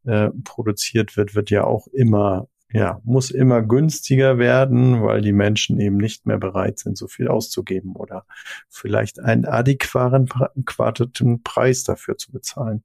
äh, 0.05 0.29
produziert 0.43 1.17
wird, 1.17 1.33
wird 1.33 1.49
ja 1.49 1.63
auch 1.63 1.87
immer 1.87 2.47
ja, 2.73 2.99
muss 3.03 3.29
immer 3.29 3.61
günstiger 3.61 4.39
werden, 4.39 5.03
weil 5.03 5.21
die 5.21 5.31
Menschen 5.31 5.79
eben 5.79 5.97
nicht 5.97 6.25
mehr 6.25 6.39
bereit 6.39 6.79
sind, 6.79 6.97
so 6.97 7.07
viel 7.07 7.27
auszugeben 7.27 7.95
oder 7.95 8.25
vielleicht 8.67 9.19
einen 9.19 9.45
adäquaten 9.45 10.27
Preis 11.43 11.83
dafür 11.83 12.17
zu 12.17 12.31
bezahlen. 12.31 12.83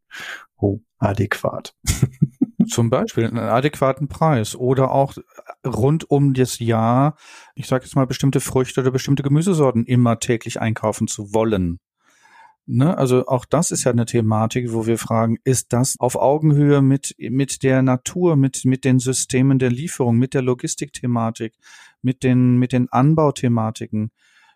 Oh, 0.58 0.80
adäquat. 0.98 1.74
Zum 2.68 2.90
Beispiel 2.90 3.24
einen 3.24 3.38
adäquaten 3.38 4.08
Preis 4.08 4.54
oder 4.54 4.90
auch 4.90 5.14
rund 5.64 6.10
um 6.10 6.34
das 6.34 6.58
Jahr, 6.58 7.16
ich 7.54 7.66
sage 7.66 7.84
jetzt 7.84 7.96
mal, 7.96 8.06
bestimmte 8.06 8.40
Früchte 8.40 8.82
oder 8.82 8.90
bestimmte 8.90 9.22
Gemüsesorten 9.22 9.86
immer 9.86 10.18
täglich 10.18 10.60
einkaufen 10.60 11.08
zu 11.08 11.32
wollen. 11.32 11.78
Ne? 12.70 12.98
Also 12.98 13.26
auch 13.26 13.46
das 13.46 13.70
ist 13.70 13.84
ja 13.84 13.92
eine 13.92 14.04
Thematik, 14.04 14.74
wo 14.74 14.86
wir 14.86 14.98
fragen, 14.98 15.38
ist 15.42 15.72
das 15.72 15.96
auf 15.98 16.16
Augenhöhe 16.16 16.82
mit, 16.82 17.14
mit 17.18 17.62
der 17.62 17.80
Natur, 17.80 18.36
mit, 18.36 18.66
mit 18.66 18.84
den 18.84 18.98
Systemen 18.98 19.58
der 19.58 19.70
Lieferung, 19.70 20.18
mit 20.18 20.34
der 20.34 20.42
Logistikthematik, 20.42 21.54
mit 22.02 22.22
den, 22.22 22.58
mit 22.58 22.72
den 22.72 22.92
Anbauthematiken? 22.92 24.10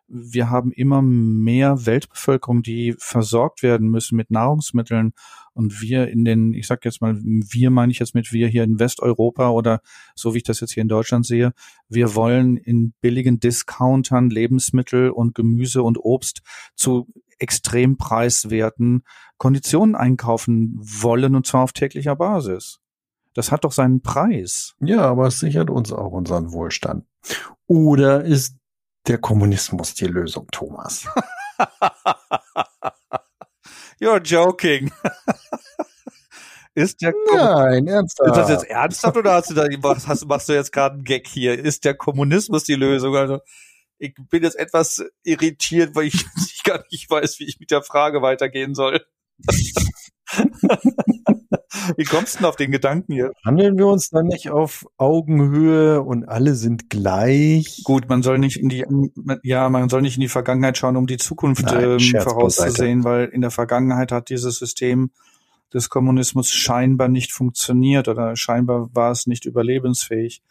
Wir 0.09 0.51
haben 0.51 0.73
immer 0.73 1.01
mehr 1.01 1.87
Weltbevölkerung, 1.87 2.63
die 2.63 2.95
versorgt 2.99 3.63
werden 3.63 3.89
müssen 3.89 4.17
mit 4.17 4.31
Nahrungsmitteln. 4.31 5.15
Und 5.55 5.81
wir 5.81 6.09
in 6.09 6.27
den, 6.27 6.53
ich 6.53 6.67
sag 6.67 6.85
jetzt 6.85 7.01
mal, 7.01 7.19
wir 7.23 7.71
meine 7.71 7.93
ich 7.93 7.99
jetzt 7.99 8.15
mit 8.15 8.31
wir 8.31 8.47
hier 8.47 8.65
in 8.65 8.79
Westeuropa 8.79 9.49
oder 9.49 9.81
so 10.15 10.35
wie 10.35 10.39
ich 10.39 10.45
das 10.45 10.61
jetzt 10.61 10.73
hier 10.73 10.83
in 10.83 10.89
Deutschland 10.89 11.25
sehe, 11.25 11.55
wir 11.89 12.15
wollen 12.15 12.59
in 12.59 12.93
billigen 13.01 13.41
Discountern 13.41 14.29
Lebensmittel 14.29 15.09
und 15.09 15.35
Gemüse 15.35 15.83
und 15.83 15.97
Obst 15.99 16.43
zu 16.75 17.07
extrem 17.43 17.97
preiswerten 17.97 19.03
Konditionen 19.37 19.95
einkaufen 19.97 20.79
wollen 20.81 21.35
und 21.35 21.47
zwar 21.47 21.65
auf 21.65 21.73
täglicher 21.73 22.17
Basis. 22.17 22.79
Das 23.35 23.51
hat 23.51 23.65
doch 23.65 23.73
seinen 23.73 24.03
Preis. 24.03 24.75
Ja, 24.81 25.03
aber 25.03 25.27
es 25.27 25.41
sichert 25.41 25.71
uns 25.71 25.93
auch 25.93 26.13
unseren 26.13 26.53
Wohlstand. 26.53 27.07
Oder 27.67 28.25
ist 28.25 28.57
der 29.07 29.19
Kommunismus 29.19 29.95
die 29.95 30.07
Lösung, 30.07 30.47
Thomas? 30.53 31.07
You're 34.01 34.23
joking. 34.23 34.91
ist 36.75 37.01
der 37.03 37.15
Nein, 37.35 37.87
ernsthaft. 37.87 38.31
Ist 38.31 38.37
das 38.37 38.49
jetzt 38.51 38.65
ernsthaft 38.65 39.17
oder 39.17 39.35
hast 39.35 39.51
du 39.51 39.55
da 39.55 39.67
hast, 40.07 40.27
machst 40.27 40.49
du 40.49 40.53
jetzt 40.53 40.73
gerade 40.73 40.95
einen 40.95 41.05
Gag 41.05 41.27
hier? 41.27 41.59
Ist 41.59 41.85
der 41.85 41.95
Kommunismus 41.95 42.65
die 42.65 42.75
Lösung? 42.75 43.17
Also 43.17 43.41
ich 44.03 44.15
bin 44.31 44.43
jetzt 44.43 44.59
etwas 44.59 45.05
irritiert, 45.23 45.95
weil 45.95 46.07
ich, 46.07 46.15
ich 46.53 46.63
gar 46.65 46.83
nicht 46.91 47.09
weiß, 47.09 47.39
wie 47.39 47.45
ich 47.45 47.61
mit 47.61 47.71
der 47.71 47.83
Frage 47.83 48.21
weitergehen 48.21 48.75
soll. 48.75 49.01
Wie 51.97 52.05
kommst 52.05 52.35
du 52.35 52.39
denn 52.39 52.47
auf 52.47 52.57
den 52.57 52.71
Gedanken 52.71 53.13
hier? 53.13 53.33
Handeln 53.45 53.77
wir 53.77 53.87
uns 53.87 54.09
dann 54.11 54.27
nicht 54.27 54.51
auf 54.51 54.87
Augenhöhe 54.99 56.01
und 56.01 56.29
alle 56.29 56.55
sind 56.55 56.91
gleich? 56.91 57.83
Gut, 57.85 58.09
man 58.09 58.23
soll 58.23 58.39
nicht 58.39 58.57
in 58.57 58.69
die, 58.69 58.85
ja, 59.43 59.69
man 59.69 59.89
soll 59.89 60.03
nicht 60.03 60.17
in 60.17 60.21
die 60.21 60.29
Vergangenheit 60.29 60.79
schauen, 60.79 60.97
um 60.97 61.07
die 61.07 61.17
Zukunft 61.17 61.65
Nein, 61.65 61.99
ähm, 61.99 62.21
vorauszusehen, 62.21 63.05
weil 63.05 63.27
in 63.27 63.41
der 63.41 63.51
Vergangenheit 63.51 64.13
hat 64.13 64.31
dieses 64.31 64.59
System 64.59 65.11
des 65.75 65.89
Kommunismus 65.89 66.51
scheinbar 66.51 67.09
nicht 67.09 67.33
funktioniert 67.33 68.07
oder 68.09 68.37
scheinbar 68.37 68.95
war 68.95 69.11
es 69.11 69.27
nicht 69.27 69.45
überlebensfähig 69.45 70.43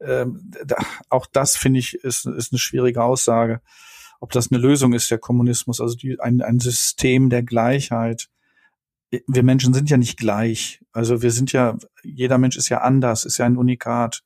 ähm, 0.00 0.50
da, 0.64 0.76
auch 1.08 1.26
das 1.26 1.56
finde 1.56 1.80
ich 1.80 1.94
ist, 1.94 2.26
ist 2.26 2.52
eine 2.52 2.58
schwierige 2.58 3.02
Aussage. 3.02 3.60
Ob 4.20 4.32
das 4.32 4.50
eine 4.50 4.60
Lösung 4.60 4.92
ist, 4.92 5.10
der 5.10 5.18
Kommunismus, 5.18 5.80
also 5.80 5.96
die, 5.96 6.18
ein, 6.20 6.42
ein 6.42 6.58
System 6.58 7.30
der 7.30 7.42
Gleichheit. 7.42 8.28
Wir 9.26 9.42
Menschen 9.42 9.72
sind 9.72 9.88
ja 9.90 9.96
nicht 9.96 10.18
gleich. 10.18 10.80
Also 10.92 11.22
wir 11.22 11.30
sind 11.30 11.52
ja, 11.52 11.78
jeder 12.02 12.38
Mensch 12.38 12.56
ist 12.56 12.68
ja 12.68 12.78
anders, 12.78 13.24
ist 13.24 13.38
ja 13.38 13.46
ein 13.46 13.56
Unikat. 13.56 14.22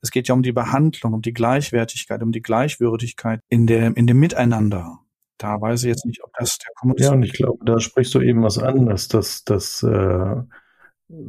Es 0.00 0.10
geht 0.10 0.28
ja 0.28 0.34
um 0.34 0.42
die 0.42 0.52
Behandlung, 0.52 1.12
um 1.12 1.22
die 1.22 1.32
Gleichwertigkeit, 1.32 2.22
um 2.22 2.32
die 2.32 2.42
Gleichwürdigkeit 2.42 3.40
in 3.48 3.66
der, 3.66 3.96
in 3.96 4.06
dem 4.06 4.18
Miteinander. 4.18 5.00
Da 5.38 5.60
weiß 5.60 5.84
ich 5.84 5.88
jetzt 5.88 6.04
nicht, 6.04 6.22
ob 6.24 6.32
das 6.36 6.58
der 6.58 6.72
Kommunismus. 6.76 7.06
Ja, 7.06 7.14
und 7.14 7.22
ich 7.22 7.32
glaube, 7.32 7.64
da 7.64 7.78
sprichst 7.78 8.14
du 8.14 8.20
eben 8.20 8.42
was 8.42 8.58
anderes, 8.58 9.08
dass, 9.08 9.44
dass 9.44 9.82
äh, 9.82 10.36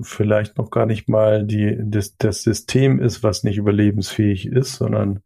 vielleicht 0.02 0.58
noch 0.58 0.72
gar 0.72 0.86
nicht 0.86 1.08
mal 1.08 1.46
die, 1.46 1.78
das, 1.82 2.18
das 2.18 2.44
System 2.44 3.00
ist, 3.00 3.24
was 3.24 3.44
nicht 3.44 3.58
überlebensfähig 3.58 4.48
ist, 4.48 4.76
sondern 4.76 5.22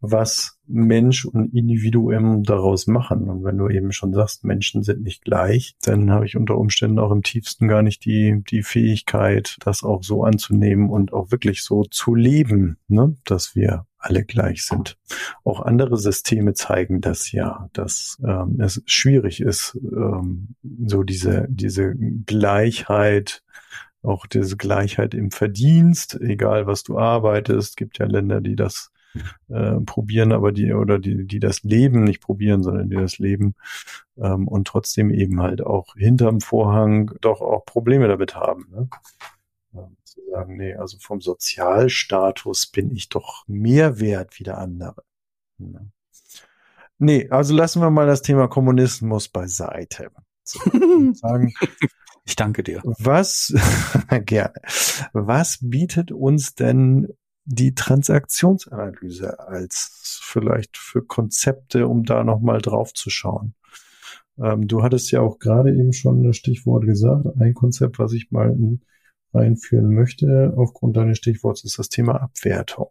was 0.00 0.58
Mensch 0.66 1.26
und 1.26 1.54
Individuum 1.54 2.42
daraus 2.42 2.86
machen. 2.86 3.28
Und 3.28 3.44
wenn 3.44 3.58
du 3.58 3.68
eben 3.68 3.92
schon 3.92 4.14
sagst, 4.14 4.44
Menschen 4.44 4.82
sind 4.82 5.02
nicht 5.02 5.24
gleich, 5.24 5.76
dann 5.82 6.10
habe 6.10 6.24
ich 6.24 6.36
unter 6.36 6.56
Umständen 6.56 6.98
auch 6.98 7.10
im 7.10 7.22
tiefsten 7.22 7.68
gar 7.68 7.82
nicht 7.82 8.04
die, 8.04 8.42
die 8.50 8.62
Fähigkeit, 8.62 9.56
das 9.60 9.82
auch 9.82 10.02
so 10.02 10.24
anzunehmen 10.24 10.88
und 10.88 11.12
auch 11.12 11.30
wirklich 11.30 11.62
so 11.62 11.84
zu 11.84 12.14
leben, 12.14 12.78
ne? 12.88 13.14
dass 13.24 13.54
wir 13.54 13.86
alle 13.98 14.24
gleich 14.24 14.64
sind. 14.64 14.96
Auch 15.44 15.60
andere 15.60 15.98
Systeme 15.98 16.54
zeigen 16.54 17.02
das 17.02 17.32
ja, 17.32 17.68
dass 17.74 18.18
ähm, 18.26 18.58
es 18.58 18.82
schwierig 18.86 19.42
ist, 19.42 19.78
ähm, 19.82 20.54
so 20.86 21.02
diese, 21.02 21.46
diese 21.50 21.94
Gleichheit 22.24 23.42
auch 24.02 24.26
diese 24.26 24.56
Gleichheit 24.56 25.14
im 25.14 25.30
Verdienst, 25.30 26.18
egal 26.20 26.66
was 26.66 26.82
du 26.82 26.98
arbeitest, 26.98 27.76
gibt 27.76 27.98
ja 27.98 28.06
Länder, 28.06 28.40
die 28.40 28.56
das 28.56 28.90
äh, 29.48 29.80
probieren, 29.80 30.32
aber 30.32 30.52
die 30.52 30.72
oder 30.72 30.98
die, 30.98 31.26
die 31.26 31.40
das 31.40 31.62
Leben 31.62 32.04
nicht 32.04 32.20
probieren, 32.20 32.62
sondern 32.62 32.88
die 32.88 32.96
das 32.96 33.18
Leben 33.18 33.54
ähm, 34.16 34.46
und 34.46 34.68
trotzdem 34.68 35.10
eben 35.10 35.42
halt 35.42 35.62
auch 35.62 35.94
hinterm 35.96 36.40
Vorhang 36.40 37.12
doch 37.20 37.40
auch 37.40 37.64
Probleme 37.64 38.08
damit 38.08 38.36
haben. 38.36 38.68
Ne? 38.70 38.88
Ähm, 39.74 39.96
zu 40.04 40.20
sagen, 40.30 40.56
nee, 40.56 40.74
also 40.74 40.98
vom 41.00 41.20
Sozialstatus 41.20 42.68
bin 42.68 42.94
ich 42.94 43.08
doch 43.08 43.44
mehr 43.48 43.98
wert 43.98 44.38
wie 44.38 44.44
der 44.44 44.58
andere. 44.58 45.02
Ne? 45.58 45.90
Nee, 46.98 47.28
also 47.30 47.54
lassen 47.54 47.80
wir 47.80 47.90
mal 47.90 48.06
das 48.06 48.22
Thema 48.22 48.46
Kommunismus 48.46 49.28
beiseite. 49.28 50.10
So, 50.44 50.60
sagen, 51.14 51.52
Ich 52.24 52.36
danke 52.36 52.62
dir. 52.62 52.80
Was, 52.84 53.54
gerne. 54.26 54.54
Was 55.12 55.58
bietet 55.60 56.12
uns 56.12 56.54
denn 56.54 57.08
die 57.44 57.74
Transaktionsanalyse 57.74 59.40
als 59.40 60.20
vielleicht 60.22 60.76
für 60.76 61.02
Konzepte, 61.02 61.88
um 61.88 62.04
da 62.04 62.22
nochmal 62.22 62.60
drauf 62.60 62.92
zu 62.94 63.10
schauen? 63.10 63.54
Ähm, 64.38 64.68
du 64.68 64.82
hattest 64.82 65.10
ja 65.10 65.20
auch 65.20 65.38
gerade 65.38 65.70
eben 65.70 65.92
schon 65.92 66.22
das 66.22 66.36
Stichwort 66.36 66.84
gesagt. 66.84 67.26
Ein 67.38 67.54
Konzept, 67.54 67.98
was 67.98 68.12
ich 68.12 68.30
mal 68.30 68.50
in, 68.50 68.82
einführen 69.32 69.94
möchte, 69.94 70.52
aufgrund 70.56 70.96
deines 70.96 71.18
Stichworts, 71.18 71.64
ist 71.64 71.78
das 71.78 71.88
Thema 71.88 72.20
Abwertung. 72.20 72.90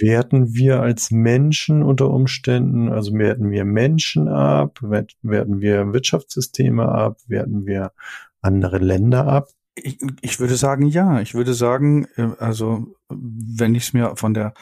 Werten 0.00 0.54
wir 0.54 0.80
als 0.80 1.10
Menschen 1.10 1.82
unter 1.82 2.10
Umständen, 2.10 2.88
also 2.88 3.12
werten 3.14 3.50
wir 3.50 3.64
Menschen 3.64 4.28
ab, 4.28 4.80
werten 4.82 5.60
wir 5.60 5.92
Wirtschaftssysteme 5.92 6.88
ab, 6.88 7.18
werten 7.26 7.66
wir 7.66 7.92
andere 8.40 8.78
Länder 8.78 9.26
ab? 9.26 9.48
Ich, 9.74 9.98
ich 10.20 10.40
würde 10.40 10.56
sagen, 10.56 10.86
ja. 10.86 11.20
Ich 11.20 11.34
würde 11.34 11.54
sagen, 11.54 12.06
äh, 12.16 12.28
also 12.38 12.96
wenn 13.08 13.74
ich 13.74 13.84
es 13.84 13.92
mir 13.92 14.16
von 14.16 14.34
der 14.34 14.54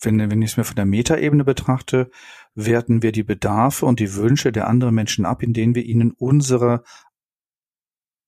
wenn, 0.00 0.30
wenn 0.30 0.42
ich 0.42 0.52
es 0.52 0.56
mir 0.56 0.64
von 0.64 0.76
der 0.76 0.84
Metaebene 0.84 1.44
betrachte, 1.44 2.10
werten 2.54 3.02
wir 3.02 3.12
die 3.12 3.22
Bedarfe 3.22 3.86
und 3.86 4.00
die 4.00 4.14
Wünsche 4.14 4.52
der 4.52 4.68
anderen 4.68 4.94
Menschen 4.94 5.24
ab, 5.24 5.42
indem 5.42 5.74
wir 5.74 5.84
ihnen 5.84 6.12
unsere, 6.12 6.82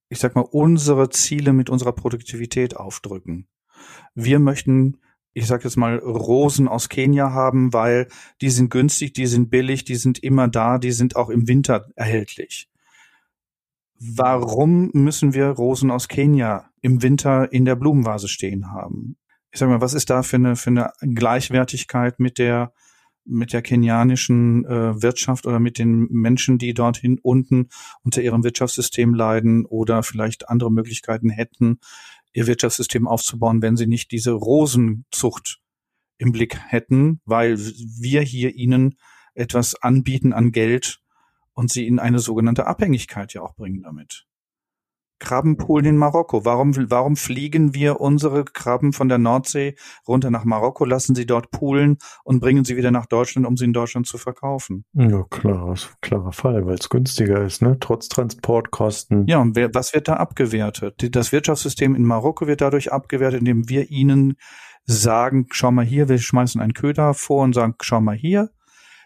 ich 0.09 0.19
sag 0.19 0.35
mal, 0.35 0.43
unsere 0.43 1.11
Ziele 1.11 1.53
mit 1.53 1.71
unserer 1.71 1.93
Produktivität 1.93 2.77
aufdrücken. 2.77 3.49
Wir 4.15 4.39
möchten, 4.39 4.99
ich 5.33 5.47
sag 5.47 5.65
jetzt 5.65 5.77
mal, 5.77 5.99
Rosen 5.99 6.69
aus 6.69 6.89
Kenia 6.89 7.33
haben, 7.33 7.73
weil 7.73 8.09
die 8.41 8.51
sind 8.51 8.71
günstig, 8.71 9.13
die 9.15 9.27
sind 9.27 9.51
billig, 9.51 9.85
die 9.85 9.95
sind 9.97 10.19
immer 10.19 10.49
da, 10.49 10.79
die 10.79 10.93
sind 10.93 11.17
auch 11.17 11.31
im 11.31 11.47
Winter 11.47 11.89
erhältlich. 11.95 12.69
Warum 13.99 14.91
müssen 14.95 15.35
wir 15.35 15.49
Rosen 15.49 15.91
aus 15.91 16.09
Kenia 16.09 16.71
im 16.81 17.03
Winter 17.03 17.53
in 17.53 17.65
der 17.65 17.77
Blumenvase 17.77 18.29
stehen 18.29 18.73
haben? 18.73 19.17
Ich 19.53 19.59
sag 19.59 19.69
mal, 19.69 19.81
was 19.81 19.95
ist 19.95 20.11
da 20.11 20.23
für 20.23 20.37
eine, 20.37 20.57
für 20.57 20.71
eine 20.71 20.93
Gleichwertigkeit 21.01 22.19
mit 22.19 22.39
der 22.39 22.73
mit 23.25 23.53
der 23.53 23.63
kenianischen 23.63 24.65
äh, 24.65 25.03
Wirtschaft 25.03 25.47
oder 25.47 25.61
mit 25.61 25.79
den 25.79 26.09
Menschen, 26.11 26.59
die 26.59 26.75
dorthin 26.75 27.19
unten 27.23 27.69
unter 28.03 28.23
ihrem 28.23 28.45
Wirtschaftssystem 28.45 29.15
leiden 29.15 29.65
oder 29.67 30.03
vielleicht 30.03 30.49
andere 30.49 30.73
Möglichkeiten 30.73 31.31
hätten, 31.31 31.79
ihr 32.33 32.47
Wirtschaftssystem 32.47 33.07
aufzubauen, 33.07 33.63
wenn 33.63 33.77
sie 33.77 33.87
nicht 33.87 34.11
diese 34.13 34.33
Rosenzucht 34.33 35.61
im 36.19 36.33
Blick 36.33 36.59
hätten, 36.69 37.21
weil 37.25 37.59
wir 37.59 38.23
hier 38.23 38.55
ihnen 38.55 38.97
etwas 39.35 39.75
anbieten 39.75 40.33
an 40.33 40.53
Geld 40.53 41.01
und 41.55 41.71
sie 41.71 41.87
in 41.87 41.99
eine 41.99 42.19
sogenannte 42.19 42.67
Abhängigkeit 42.67 43.33
ja 43.35 43.43
auch 43.43 43.55
bringen 43.55 43.83
damit. 43.83 44.27
Krabbenpoolen 45.21 45.87
in 45.87 45.97
Marokko. 45.97 46.45
Warum, 46.45 46.75
warum 46.91 47.17
fliegen 47.17 47.75
wir 47.75 48.01
unsere 48.01 48.45
Krabben 48.45 48.93
von 48.93 49.09
der 49.09 49.19
Nordsee 49.19 49.77
runter 50.09 50.31
nach 50.31 50.45
Marokko, 50.45 50.85
lassen 50.85 51.15
sie 51.15 51.27
dort 51.27 51.51
poolen 51.51 51.99
und 52.25 52.41
bringen 52.41 52.65
sie 52.65 52.77
wieder 52.77 52.91
nach 52.91 53.07
Deutschland, 53.07 53.47
um 53.47 53.57
sie 53.57 53.67
in 53.67 53.73
Deutschland 53.73 54.07
zu 54.07 54.19
verkaufen? 54.19 54.85
Ja, 54.95 55.25
klar, 55.31 55.77
klarer 56.01 56.33
Fall, 56.33 56.67
weil 56.67 56.75
es 56.75 56.89
günstiger 56.89 57.45
ist, 57.45 57.63
ne? 57.63 57.77
Trotz 57.79 58.09
Transportkosten. 58.09 59.27
Ja, 59.27 59.39
und 59.39 59.55
wer, 59.55 59.75
was 59.75 59.95
wird 59.95 60.09
da 60.09 60.15
abgewertet? 60.15 61.15
Das 61.15 61.33
Wirtschaftssystem 61.33 61.95
in 61.95 62.05
Marokko 62.05 62.47
wird 62.47 62.61
dadurch 62.61 62.93
abgewertet, 62.93 63.41
indem 63.41 63.69
wir 63.69 63.91
ihnen 63.91 64.37
sagen, 64.85 65.47
schau 65.53 65.71
mal 65.71 65.85
hier, 65.85 66.09
wir 66.09 66.19
schmeißen 66.19 66.61
einen 66.61 66.73
Köder 66.73 67.15
vor 67.15 67.45
und 67.45 67.55
sagen, 67.55 67.75
schau 67.81 68.01
mal 68.01 68.17
hier, 68.17 68.51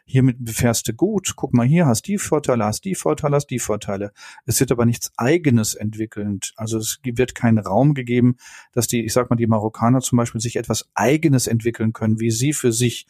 hiermit 0.05 0.37
fährst 0.51 0.89
du 0.89 0.93
gut, 0.93 1.35
guck 1.37 1.55
mal 1.55 1.67
hier, 1.67 1.87
hast 1.87 2.07
die 2.07 2.19
Vorteile, 2.19 2.65
hast 2.65 2.85
die 2.85 2.95
Vorteile, 2.95 3.37
hast 3.37 3.47
die 3.47 3.59
Vorteile. 3.59 4.13
Es 4.45 4.61
wird 4.61 4.73
aber 4.73 4.87
nichts 4.87 5.13
eigenes 5.17 5.75
entwickelnd. 5.75 6.53
Also 6.57 6.79
es 6.79 7.01
wird 7.05 7.35
kein 7.35 7.59
Raum 7.59 7.95
gegeben, 7.95 8.37
dass 8.73 8.87
die, 8.87 9.05
ich 9.05 9.13
sag 9.13 9.31
mal, 9.31 9.37
die 9.37 9.47
Marokkaner 9.47 10.01
zum 10.01 10.17
Beispiel 10.17 10.41
sich 10.41 10.57
etwas 10.57 10.89
eigenes 10.95 11.47
entwickeln 11.47 11.93
können, 11.93 12.21
wie 12.21 12.31
sie 12.31 12.53
für 12.53 12.73
sich 12.73 13.07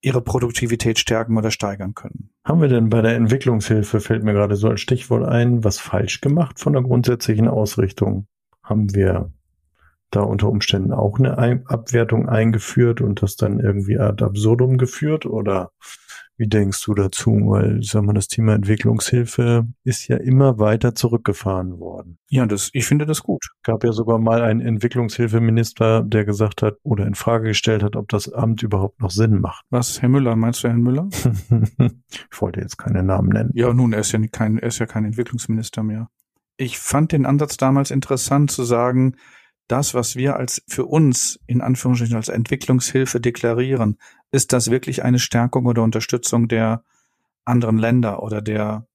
ihre 0.00 0.20
Produktivität 0.20 0.98
stärken 0.98 1.38
oder 1.38 1.50
steigern 1.50 1.94
können. 1.94 2.30
Haben 2.44 2.60
wir 2.60 2.68
denn 2.68 2.90
bei 2.90 3.00
der 3.00 3.16
Entwicklungshilfe, 3.16 4.00
fällt 4.00 4.22
mir 4.22 4.34
gerade 4.34 4.56
so 4.56 4.68
als 4.68 4.82
Stichwort 4.82 5.26
ein, 5.26 5.64
was 5.64 5.78
falsch 5.78 6.20
gemacht 6.20 6.60
von 6.60 6.74
der 6.74 6.82
grundsätzlichen 6.82 7.48
Ausrichtung? 7.48 8.26
Haben 8.62 8.94
wir 8.94 9.32
da 10.14 10.20
unter 10.20 10.48
Umständen 10.48 10.92
auch 10.92 11.18
eine 11.18 11.62
Abwertung 11.66 12.28
eingeführt 12.28 13.00
und 13.00 13.22
das 13.22 13.36
dann 13.36 13.60
irgendwie 13.60 13.98
ad 13.98 14.24
absurdum 14.24 14.78
geführt 14.78 15.26
oder 15.26 15.70
wie 16.36 16.48
denkst 16.48 16.84
du 16.84 16.94
dazu? 16.94 17.30
Weil, 17.30 17.80
sag 17.82 18.02
mal, 18.02 18.12
das 18.12 18.26
Thema 18.26 18.54
Entwicklungshilfe 18.54 19.68
ist 19.84 20.08
ja 20.08 20.16
immer 20.16 20.58
weiter 20.58 20.94
zurückgefahren 20.94 21.78
worden. 21.78 22.18
Ja, 22.28 22.44
das, 22.46 22.70
ich 22.72 22.86
finde 22.86 23.06
das 23.06 23.22
gut. 23.22 23.50
Gab 23.62 23.84
ja 23.84 23.92
sogar 23.92 24.18
mal 24.18 24.42
einen 24.42 24.60
Entwicklungshilfeminister, 24.60 26.02
der 26.02 26.24
gesagt 26.24 26.62
hat 26.62 26.78
oder 26.82 27.06
in 27.06 27.14
Frage 27.14 27.48
gestellt 27.48 27.84
hat, 27.84 27.94
ob 27.94 28.08
das 28.08 28.32
Amt 28.32 28.62
überhaupt 28.64 29.00
noch 29.00 29.10
Sinn 29.10 29.40
macht. 29.40 29.64
Was, 29.70 30.02
Herr 30.02 30.08
Müller? 30.08 30.34
Meinst 30.34 30.64
du 30.64 30.68
Herrn 30.68 30.82
Müller? 30.82 31.08
ich 31.10 32.40
wollte 32.40 32.60
jetzt 32.60 32.78
keine 32.78 33.04
Namen 33.04 33.28
nennen. 33.28 33.50
Ja, 33.54 33.72
nun, 33.72 33.92
er 33.92 34.00
ist 34.00 34.10
ja 34.10 34.18
kein, 34.26 34.58
er 34.58 34.68
ist 34.68 34.80
ja 34.80 34.86
kein 34.86 35.04
Entwicklungsminister 35.04 35.84
mehr. 35.84 36.08
Ich 36.56 36.78
fand 36.78 37.12
den 37.12 37.26
Ansatz 37.26 37.56
damals 37.56 37.92
interessant 37.92 38.50
zu 38.50 38.64
sagen, 38.64 39.16
das, 39.68 39.94
was 39.94 40.16
wir 40.16 40.36
als 40.36 40.62
für 40.68 40.84
uns 40.84 41.40
in 41.46 41.60
Anführungsstrichen 41.60 42.16
als 42.16 42.28
Entwicklungshilfe 42.28 43.20
deklarieren, 43.20 43.98
ist 44.30 44.52
das 44.52 44.70
wirklich 44.70 45.02
eine 45.02 45.18
Stärkung 45.18 45.66
oder 45.66 45.82
Unterstützung 45.82 46.48
der 46.48 46.84
anderen 47.44 47.78
Länder 47.78 48.22
oder 48.22 48.42
der 48.42 48.86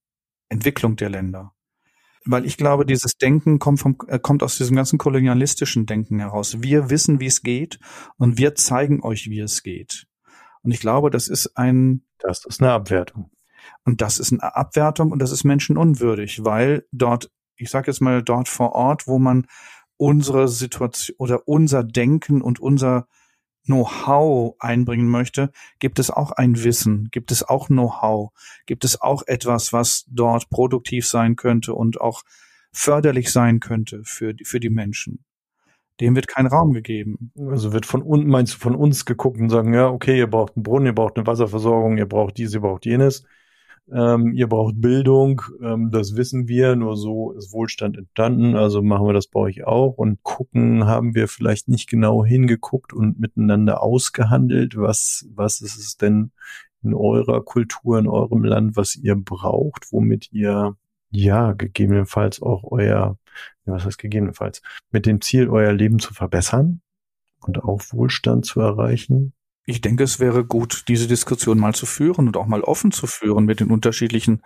Entwicklung 0.48 0.96
der 0.96 1.10
Länder? 1.10 1.52
Weil 2.26 2.44
ich 2.44 2.56
glaube, 2.56 2.84
dieses 2.84 3.16
Denken 3.16 3.58
kommt, 3.58 3.80
vom, 3.80 3.96
äh, 4.08 4.18
kommt 4.18 4.42
aus 4.42 4.58
diesem 4.58 4.76
ganzen 4.76 4.98
kolonialistischen 4.98 5.86
Denken 5.86 6.18
heraus. 6.18 6.60
Wir 6.60 6.90
wissen, 6.90 7.18
wie 7.18 7.26
es 7.26 7.42
geht 7.42 7.78
und 8.18 8.36
wir 8.36 8.54
zeigen 8.54 9.02
euch, 9.02 9.30
wie 9.30 9.40
es 9.40 9.62
geht. 9.62 10.06
Und 10.62 10.72
ich 10.72 10.80
glaube, 10.80 11.10
das 11.10 11.28
ist 11.28 11.56
ein. 11.56 12.04
Das 12.18 12.44
ist 12.44 12.60
eine 12.60 12.72
Abwertung. 12.72 13.30
Und 13.84 14.02
das 14.02 14.18
ist 14.18 14.32
eine 14.32 14.54
Abwertung 14.54 15.10
und 15.10 15.20
das 15.20 15.32
ist 15.32 15.44
menschenunwürdig, 15.44 16.44
weil 16.44 16.86
dort, 16.92 17.30
ich 17.56 17.70
sage 17.70 17.90
jetzt 17.90 18.00
mal 18.00 18.22
dort 18.22 18.48
vor 18.48 18.72
Ort, 18.72 19.06
wo 19.06 19.18
man 19.18 19.46
unsere 20.00 20.48
Situation 20.48 21.14
oder 21.18 21.46
unser 21.46 21.84
Denken 21.84 22.40
und 22.40 22.58
unser 22.58 23.06
Know-how 23.66 24.56
einbringen 24.58 25.08
möchte, 25.08 25.52
gibt 25.78 25.98
es 25.98 26.10
auch 26.10 26.32
ein 26.32 26.64
Wissen, 26.64 27.08
gibt 27.10 27.30
es 27.30 27.42
auch 27.42 27.66
Know-how, 27.66 28.30
gibt 28.64 28.84
es 28.86 29.00
auch 29.00 29.22
etwas, 29.26 29.74
was 29.74 30.06
dort 30.08 30.48
produktiv 30.48 31.06
sein 31.06 31.36
könnte 31.36 31.74
und 31.74 32.00
auch 32.00 32.22
förderlich 32.72 33.30
sein 33.30 33.60
könnte 33.60 34.00
für, 34.04 34.34
für 34.42 34.58
die 34.58 34.70
Menschen. 34.70 35.24
Dem 36.00 36.16
wird 36.16 36.28
kein 36.28 36.46
Raum 36.46 36.72
gegeben. 36.72 37.30
Also 37.50 37.74
wird 37.74 37.84
von 37.84 38.00
unten, 38.00 38.30
meinst 38.30 38.54
du, 38.54 38.58
von 38.58 38.74
uns 38.74 39.04
geguckt 39.04 39.38
und 39.38 39.50
sagen, 39.50 39.74
ja, 39.74 39.88
okay, 39.88 40.16
ihr 40.16 40.30
braucht 40.30 40.56
einen 40.56 40.62
Brunnen, 40.62 40.86
ihr 40.86 40.94
braucht 40.94 41.18
eine 41.18 41.26
Wasserversorgung, 41.26 41.98
ihr 41.98 42.08
braucht 42.08 42.38
dies, 42.38 42.54
ihr 42.54 42.60
braucht 42.60 42.86
jenes. 42.86 43.26
Ähm, 43.92 44.34
ihr 44.34 44.46
braucht 44.48 44.80
Bildung, 44.80 45.42
ähm, 45.60 45.90
das 45.90 46.14
wissen 46.14 46.46
wir, 46.46 46.76
nur 46.76 46.96
so 46.96 47.32
ist 47.32 47.52
Wohlstand 47.52 47.96
entstanden, 47.96 48.54
also 48.54 48.82
machen 48.82 49.06
wir 49.06 49.12
das 49.12 49.26
bei 49.26 49.40
euch 49.40 49.64
auch 49.64 49.94
und 49.96 50.22
gucken, 50.22 50.86
haben 50.86 51.14
wir 51.14 51.26
vielleicht 51.26 51.68
nicht 51.68 51.88
genau 51.88 52.24
hingeguckt 52.24 52.92
und 52.92 53.18
miteinander 53.18 53.82
ausgehandelt, 53.82 54.76
was, 54.76 55.26
was 55.34 55.60
ist 55.60 55.76
es 55.76 55.96
denn 55.96 56.30
in 56.82 56.94
eurer 56.94 57.44
Kultur, 57.44 57.98
in 57.98 58.06
eurem 58.06 58.44
Land, 58.44 58.76
was 58.76 58.94
ihr 58.94 59.16
braucht, 59.16 59.92
womit 59.92 60.32
ihr 60.32 60.76
ja 61.10 61.52
gegebenenfalls 61.52 62.40
auch 62.40 62.62
euer, 62.70 63.18
was 63.64 63.84
heißt 63.84 63.98
gegebenenfalls, 63.98 64.62
mit 64.92 65.04
dem 65.04 65.20
Ziel, 65.20 65.48
euer 65.48 65.72
Leben 65.72 65.98
zu 65.98 66.14
verbessern 66.14 66.80
und 67.40 67.62
auch 67.64 67.82
Wohlstand 67.90 68.46
zu 68.46 68.60
erreichen 68.60 69.32
ich 69.64 69.80
denke, 69.80 70.04
es 70.04 70.20
wäre 70.20 70.44
gut, 70.44 70.84
diese 70.88 71.06
Diskussion 71.06 71.58
mal 71.58 71.74
zu 71.74 71.86
führen 71.86 72.26
und 72.26 72.36
auch 72.36 72.46
mal 72.46 72.62
offen 72.62 72.92
zu 72.92 73.06
führen 73.06 73.44
mit 73.44 73.60
den 73.60 73.70
unterschiedlichen 73.70 74.42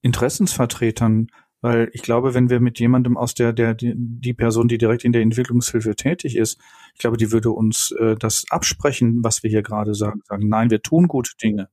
Interessensvertretern, 0.00 1.28
weil 1.60 1.88
ich 1.92 2.02
glaube, 2.02 2.34
wenn 2.34 2.50
wir 2.50 2.60
mit 2.60 2.78
jemandem 2.78 3.16
aus 3.16 3.34
der, 3.34 3.54
der, 3.54 3.74
die 3.74 4.34
Person, 4.34 4.68
die 4.68 4.76
direkt 4.76 5.02
in 5.02 5.12
der 5.12 5.22
Entwicklungshilfe 5.22 5.96
tätig 5.96 6.36
ist, 6.36 6.60
ich 6.92 7.00
glaube, 7.00 7.16
die 7.16 7.32
würde 7.32 7.50
uns 7.50 7.90
äh, 7.92 8.16
das 8.16 8.44
absprechen, 8.50 9.24
was 9.24 9.42
wir 9.42 9.50
hier 9.50 9.62
gerade 9.62 9.94
sagen. 9.94 10.20
Sagen, 10.24 10.48
nein, 10.48 10.70
wir 10.70 10.82
tun 10.82 11.08
gute 11.08 11.32
Dinge. 11.42 11.70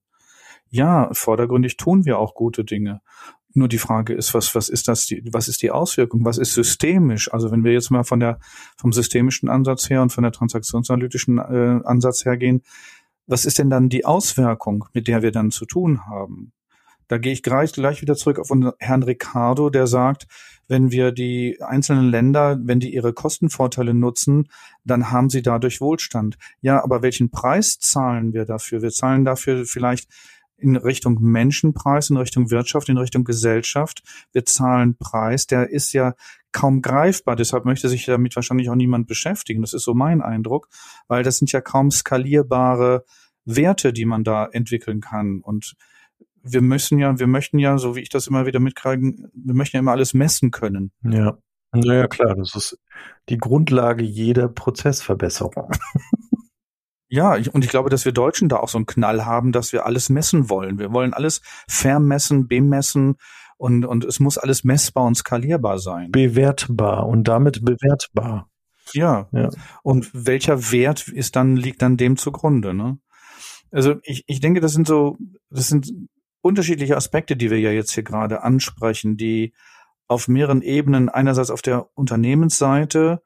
Ja, 0.70 1.10
vordergründig 1.12 1.76
tun 1.76 2.06
wir 2.06 2.20
auch 2.20 2.36
gute 2.36 2.64
Dinge. 2.64 3.02
Nur 3.54 3.68
die 3.68 3.78
Frage 3.78 4.14
ist, 4.14 4.34
was, 4.34 4.56
was 4.56 4.70
ist 4.70 4.88
das, 4.88 5.06
die, 5.06 5.24
was 5.32 5.48
ist 5.48 5.62
die 5.62 5.72
Auswirkung? 5.72 6.24
Was 6.24 6.38
ist 6.38 6.54
systemisch? 6.54 7.32
Also 7.34 7.52
wenn 7.52 7.64
wir 7.64 7.74
jetzt 7.74 7.92
mal 7.92 8.04
von 8.04 8.20
der, 8.20 8.40
vom 8.78 8.94
systemischen 8.94 9.50
Ansatz 9.50 9.90
her 9.90 10.02
und 10.02 10.12
von 10.12 10.24
der 10.24 10.32
transaktionsanalytischen 10.32 11.38
äh, 11.38 11.82
Ansatz 11.84 12.26
hergehen, 12.26 12.62
was 13.28 13.46
ist 13.46 13.60
denn 13.60 13.70
dann 13.70 13.90
die 13.90 14.06
Auswirkung, 14.06 14.86
mit 14.94 15.08
der 15.08 15.22
wir 15.22 15.32
dann 15.32 15.52
zu 15.52 15.66
tun 15.66 16.06
haben? 16.06 16.54
Da 17.08 17.18
gehe 17.18 17.34
ich 17.34 17.44
gleich, 17.44 17.74
gleich 17.74 18.02
wieder 18.02 18.16
zurück 18.16 18.40
auf 18.40 18.50
Herrn 18.80 19.04
Ricardo, 19.04 19.70
der 19.70 19.86
sagt, 19.86 20.28
wenn 20.70 20.92
wir 20.92 21.12
die 21.12 21.58
einzelnen 21.62 22.10
Länder, 22.10 22.58
wenn 22.64 22.80
die 22.80 22.94
ihre 22.94 23.12
Kostenvorteile 23.12 23.94
nutzen, 23.94 24.48
dann 24.86 25.12
haben 25.12 25.30
sie 25.30 25.42
dadurch 25.42 25.82
Wohlstand. 25.82 26.38
Ja, 26.62 26.82
aber 26.82 27.02
welchen 27.02 27.30
Preis 27.30 27.80
zahlen 27.80 28.32
wir 28.32 28.46
dafür? 28.46 28.82
Wir 28.82 28.92
zahlen 28.92 29.26
dafür 29.26 29.66
vielleicht 29.66 30.08
in 30.62 30.76
Richtung 30.76 31.18
Menschenpreis, 31.22 32.10
in 32.10 32.18
Richtung 32.18 32.52
Wirtschaft, 32.52 32.90
in 32.90 32.98
Richtung 32.98 33.24
Gesellschaft. 33.24 34.04
Wir 34.32 34.46
zahlen 34.46 34.96
Preis, 34.98 35.48
der 35.48 35.70
ist 35.70 35.94
ja 35.94 36.14
kaum 36.52 36.82
greifbar. 36.82 37.36
Deshalb 37.36 37.66
möchte 37.66 37.90
sich 37.90 38.06
damit 38.06 38.36
wahrscheinlich 38.36 38.70
auch 38.70 38.76
niemand 38.76 39.08
beschäftigen. 39.08 39.62
Das 39.62 39.74
ist 39.74 39.84
so 39.84 39.94
mein 39.94 40.22
Eindruck, 40.22 40.68
weil 41.08 41.24
das 41.24 41.38
sind 41.38 41.52
ja 41.52 41.62
kaum 41.62 41.92
skalierbare 41.92 43.06
Werte, 43.46 43.94
die 43.94 44.06
man 44.06 44.24
da 44.24 44.46
entwickeln 44.46 45.02
kann. 45.02 45.42
Und 45.42 45.76
wir 46.44 46.62
müssen 46.62 47.00
ja, 47.00 47.18
wir 47.20 47.28
möchten 47.28 47.60
ja, 47.60 47.78
so 47.78 47.96
wie 47.96 48.02
ich 48.02 48.10
das 48.10 48.28
immer 48.28 48.46
wieder 48.46 48.60
mitkriegen, 48.60 49.30
wir 49.34 49.54
möchten 49.54 49.78
ja 49.78 49.80
immer 49.80 49.92
alles 49.92 50.14
messen 50.14 50.52
können. 50.52 50.92
Ja. 51.04 51.38
Naja, 51.74 52.08
klar, 52.08 52.36
das 52.36 52.54
ist 52.56 52.80
die 53.30 53.38
Grundlage 53.38 54.04
jeder 54.04 54.50
Prozessverbesserung. 54.50 55.72
Ja, 57.14 57.36
ich, 57.36 57.54
und 57.54 57.66
ich 57.66 57.70
glaube, 57.70 57.90
dass 57.90 58.06
wir 58.06 58.14
Deutschen 58.14 58.48
da 58.48 58.56
auch 58.56 58.70
so 58.70 58.78
einen 58.78 58.86
Knall 58.86 59.26
haben, 59.26 59.52
dass 59.52 59.74
wir 59.74 59.86
alles 59.86 60.08
messen 60.08 60.50
wollen. 60.50 60.80
Wir 60.80 60.94
wollen 60.94 61.14
alles 61.14 61.42
vermessen, 61.68 62.48
bemessen 62.48 63.18
und, 63.58 63.84
und 63.86 64.06
es 64.06 64.22
muss 64.22 64.38
alles 64.38 64.64
messbar 64.64 65.04
und 65.04 65.16
skalierbar 65.16 65.78
sein. 65.78 66.10
Bewertbar 66.12 67.06
und 67.08 67.28
damit 67.28 67.66
bewertbar. 67.66 68.50
Ja. 68.94 69.28
ja. 69.34 69.50
Und 69.84 70.10
welcher 70.14 70.72
Wert 70.72 71.10
ist 71.10 71.36
dann, 71.36 71.58
liegt 71.58 71.82
dann 71.82 71.98
dem 71.98 72.16
zugrunde, 72.16 72.74
ne? 72.74 72.98
Also 73.72 73.96
ich, 74.04 74.24
ich 74.28 74.40
denke, 74.40 74.62
das 74.62 74.72
sind 74.72 74.88
so, 74.88 75.18
das 75.50 75.68
sind 75.68 75.92
unterschiedliche 76.40 76.96
Aspekte, 76.96 77.36
die 77.36 77.52
wir 77.52 77.60
ja 77.60 77.72
jetzt 77.72 77.92
hier 77.92 78.04
gerade 78.04 78.42
ansprechen, 78.42 79.18
die 79.18 79.54
auf 80.08 80.30
mehreren 80.30 80.62
Ebenen, 80.62 81.10
einerseits 81.10 81.52
auf 81.52 81.62
der 81.62 81.90
Unternehmensseite, 81.94 83.22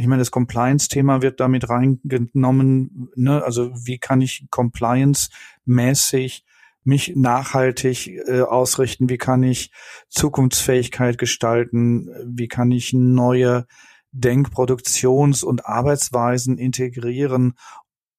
ich 0.00 0.06
meine, 0.06 0.20
das 0.20 0.30
Compliance-Thema 0.30 1.20
wird 1.22 1.40
damit 1.40 1.68
reingenommen. 1.68 3.10
Ne? 3.16 3.44
Also 3.44 3.70
wie 3.86 3.98
kann 3.98 4.22
ich 4.22 4.46
compliance-mäßig 4.50 6.44
mich 6.84 7.14
nachhaltig 7.14 8.08
äh, 8.08 8.40
ausrichten? 8.40 9.10
Wie 9.10 9.18
kann 9.18 9.42
ich 9.42 9.72
Zukunftsfähigkeit 10.08 11.18
gestalten? 11.18 12.08
Wie 12.24 12.48
kann 12.48 12.70
ich 12.70 12.94
neue 12.94 13.66
Denkproduktions- 14.12 15.44
und 15.44 15.66
Arbeitsweisen 15.66 16.56
integrieren 16.56 17.54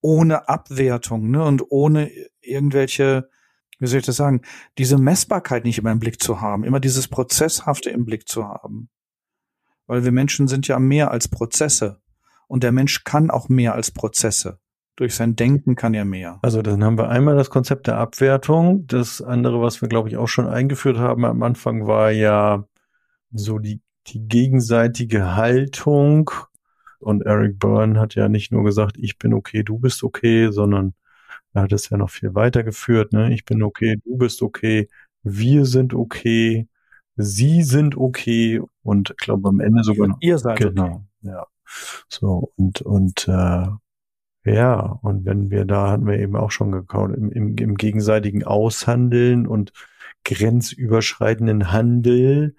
ohne 0.01 0.47
Abwertung 0.49 1.31
ne? 1.31 1.43
und 1.43 1.63
ohne 1.69 2.11
irgendwelche, 2.41 3.29
wie 3.79 3.87
soll 3.87 3.99
ich 3.99 4.05
das 4.05 4.17
sagen, 4.17 4.41
diese 4.77 4.97
Messbarkeit 4.97 5.65
nicht 5.65 5.79
immer 5.79 5.91
im 5.91 5.99
Blick 5.99 6.21
zu 6.21 6.41
haben, 6.41 6.63
immer 6.63 6.79
dieses 6.79 7.07
Prozesshafte 7.07 7.89
im 7.89 8.05
Blick 8.05 8.27
zu 8.27 8.47
haben. 8.47 8.89
Weil 9.91 10.05
wir 10.05 10.13
Menschen 10.13 10.47
sind 10.47 10.69
ja 10.69 10.79
mehr 10.79 11.11
als 11.11 11.27
Prozesse. 11.27 11.99
Und 12.47 12.63
der 12.63 12.71
Mensch 12.71 13.03
kann 13.03 13.29
auch 13.29 13.49
mehr 13.49 13.75
als 13.75 13.91
Prozesse. 13.91 14.57
Durch 14.95 15.13
sein 15.13 15.35
Denken 15.35 15.75
kann 15.75 15.93
er 15.93 16.05
mehr. 16.05 16.39
Also 16.43 16.61
dann 16.61 16.81
haben 16.81 16.97
wir 16.97 17.09
einmal 17.09 17.35
das 17.35 17.49
Konzept 17.49 17.87
der 17.87 17.97
Abwertung. 17.97 18.87
Das 18.87 19.21
andere, 19.21 19.61
was 19.61 19.81
wir, 19.81 19.89
glaube 19.89 20.07
ich, 20.07 20.15
auch 20.15 20.29
schon 20.29 20.47
eingeführt 20.47 20.97
haben 20.97 21.25
am 21.25 21.43
Anfang, 21.43 21.87
war 21.87 22.09
ja 22.09 22.63
so 23.33 23.59
die, 23.59 23.81
die 24.07 24.25
gegenseitige 24.25 25.35
Haltung. 25.35 26.31
Und 26.99 27.23
Eric 27.23 27.59
Byrne 27.59 27.99
hat 27.99 28.15
ja 28.15 28.29
nicht 28.29 28.53
nur 28.53 28.63
gesagt, 28.63 28.95
ich 28.97 29.17
bin 29.17 29.33
okay, 29.33 29.61
du 29.61 29.77
bist 29.77 30.05
okay, 30.05 30.53
sondern 30.53 30.93
er 31.51 31.63
hat 31.63 31.73
es 31.73 31.89
ja 31.89 31.97
noch 31.97 32.11
viel 32.11 32.33
weiter 32.33 32.63
geführt. 32.63 33.11
Ne? 33.11 33.33
Ich 33.33 33.43
bin 33.43 33.61
okay, 33.61 33.97
du 34.05 34.17
bist 34.17 34.41
okay, 34.41 34.87
wir 35.21 35.65
sind 35.65 35.93
okay, 35.93 36.69
sie 37.23 37.63
sind 37.63 37.97
okay 37.97 38.61
und 38.83 39.11
ich 39.11 39.17
glaube 39.17 39.49
am 39.49 39.59
Ende 39.59 39.83
sogar 39.83 40.07
noch. 40.07 40.17
Ihr 40.21 40.37
seid 40.37 40.57
genau, 40.57 40.85
okay. 40.85 41.03
ja. 41.21 41.47
So 42.09 42.51
und 42.57 42.81
und 42.81 43.27
äh, 43.27 43.67
ja, 44.43 44.79
und 45.01 45.25
wenn 45.25 45.51
wir 45.51 45.65
da 45.65 45.91
hatten 45.91 46.07
wir 46.07 46.17
eben 46.19 46.35
auch 46.35 46.51
schon 46.51 46.71
gekaut, 46.71 47.15
im, 47.15 47.31
im, 47.31 47.55
im 47.57 47.75
gegenseitigen 47.75 48.43
Aushandeln 48.43 49.45
und 49.45 49.71
grenzüberschreitenden 50.23 51.71
Handel, 51.71 52.55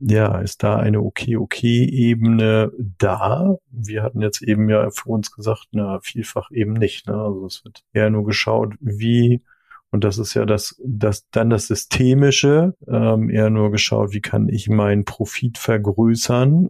ja, 0.00 0.38
ist 0.38 0.62
da 0.62 0.76
eine 0.76 1.00
okay-okay-Ebene 1.00 2.72
da? 2.98 3.56
Wir 3.70 4.04
hatten 4.04 4.20
jetzt 4.20 4.42
eben 4.42 4.68
ja 4.68 4.90
für 4.90 5.10
uns 5.10 5.32
gesagt, 5.32 5.66
na, 5.72 5.98
vielfach 6.00 6.50
eben 6.52 6.74
nicht. 6.74 7.08
Ne? 7.08 7.14
Also 7.14 7.46
es 7.46 7.64
wird 7.64 7.82
eher 7.92 8.10
nur 8.10 8.24
geschaut, 8.24 8.74
wie 8.80 9.42
und 9.90 10.04
das 10.04 10.18
ist 10.18 10.34
ja 10.34 10.44
das, 10.44 10.80
das 10.84 11.28
dann 11.30 11.48
das 11.50 11.66
Systemische, 11.66 12.74
ähm, 12.86 13.30
eher 13.30 13.50
nur 13.50 13.70
geschaut, 13.70 14.12
wie 14.12 14.20
kann 14.20 14.48
ich 14.48 14.68
meinen 14.68 15.04
Profit 15.04 15.56
vergrößern. 15.56 16.68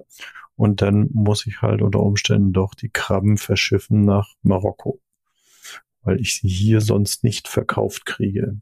Und 0.55 0.83
dann 0.83 1.09
muss 1.13 1.47
ich 1.47 1.63
halt 1.63 1.83
unter 1.83 2.01
Umständen 2.01 2.53
doch 2.53 2.75
die 2.75 2.91
Krabben 2.91 3.37
verschiffen 3.37 4.05
nach 4.05 4.35
Marokko, 4.43 5.01
weil 6.03 6.21
ich 6.21 6.35
sie 6.35 6.49
hier 6.49 6.81
sonst 6.81 7.23
nicht 7.25 7.49
verkauft 7.49 8.07
kriege. 8.07 8.61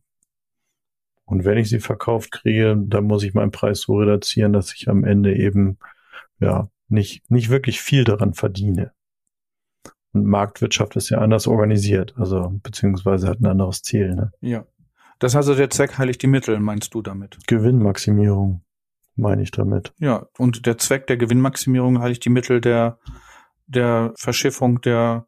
Und 1.24 1.44
wenn 1.44 1.58
ich 1.58 1.68
sie 1.68 1.80
verkauft 1.80 2.30
kriege, 2.32 2.76
dann 2.78 3.04
muss 3.04 3.24
ich 3.24 3.34
meinen 3.34 3.50
Preis 3.50 3.80
so 3.80 3.96
reduzieren, 3.96 4.52
dass 4.52 4.74
ich 4.74 4.88
am 4.88 5.04
Ende 5.04 5.36
eben 5.36 5.78
ja 6.38 6.68
nicht 6.88 7.30
nicht 7.30 7.50
wirklich 7.50 7.80
viel 7.80 8.04
daran 8.04 8.34
verdiene. 8.34 8.92
Marktwirtschaft 10.24 10.96
ist 10.96 11.10
ja 11.10 11.18
anders 11.18 11.46
organisiert, 11.46 12.14
also 12.16 12.52
beziehungsweise 12.62 13.28
hat 13.28 13.40
ein 13.40 13.46
anderes 13.46 13.82
Ziel. 13.82 14.14
Ne? 14.14 14.32
Ja. 14.40 14.64
Das 15.18 15.34
heißt 15.34 15.48
also, 15.48 15.54
der 15.54 15.70
Zweck 15.70 15.98
heiligt 15.98 16.22
die 16.22 16.26
Mittel, 16.26 16.60
meinst 16.60 16.94
du 16.94 17.02
damit? 17.02 17.38
Gewinnmaximierung, 17.46 18.62
meine 19.14 19.42
ich 19.42 19.50
damit. 19.50 19.94
Ja, 19.98 20.26
und 20.38 20.66
der 20.66 20.78
Zweck 20.78 21.06
der 21.06 21.16
Gewinnmaximierung 21.16 22.00
heiligt 22.00 22.24
die 22.24 22.30
Mittel 22.30 22.60
der, 22.60 22.98
der 23.66 24.12
Verschiffung, 24.16 24.80
der 24.82 25.26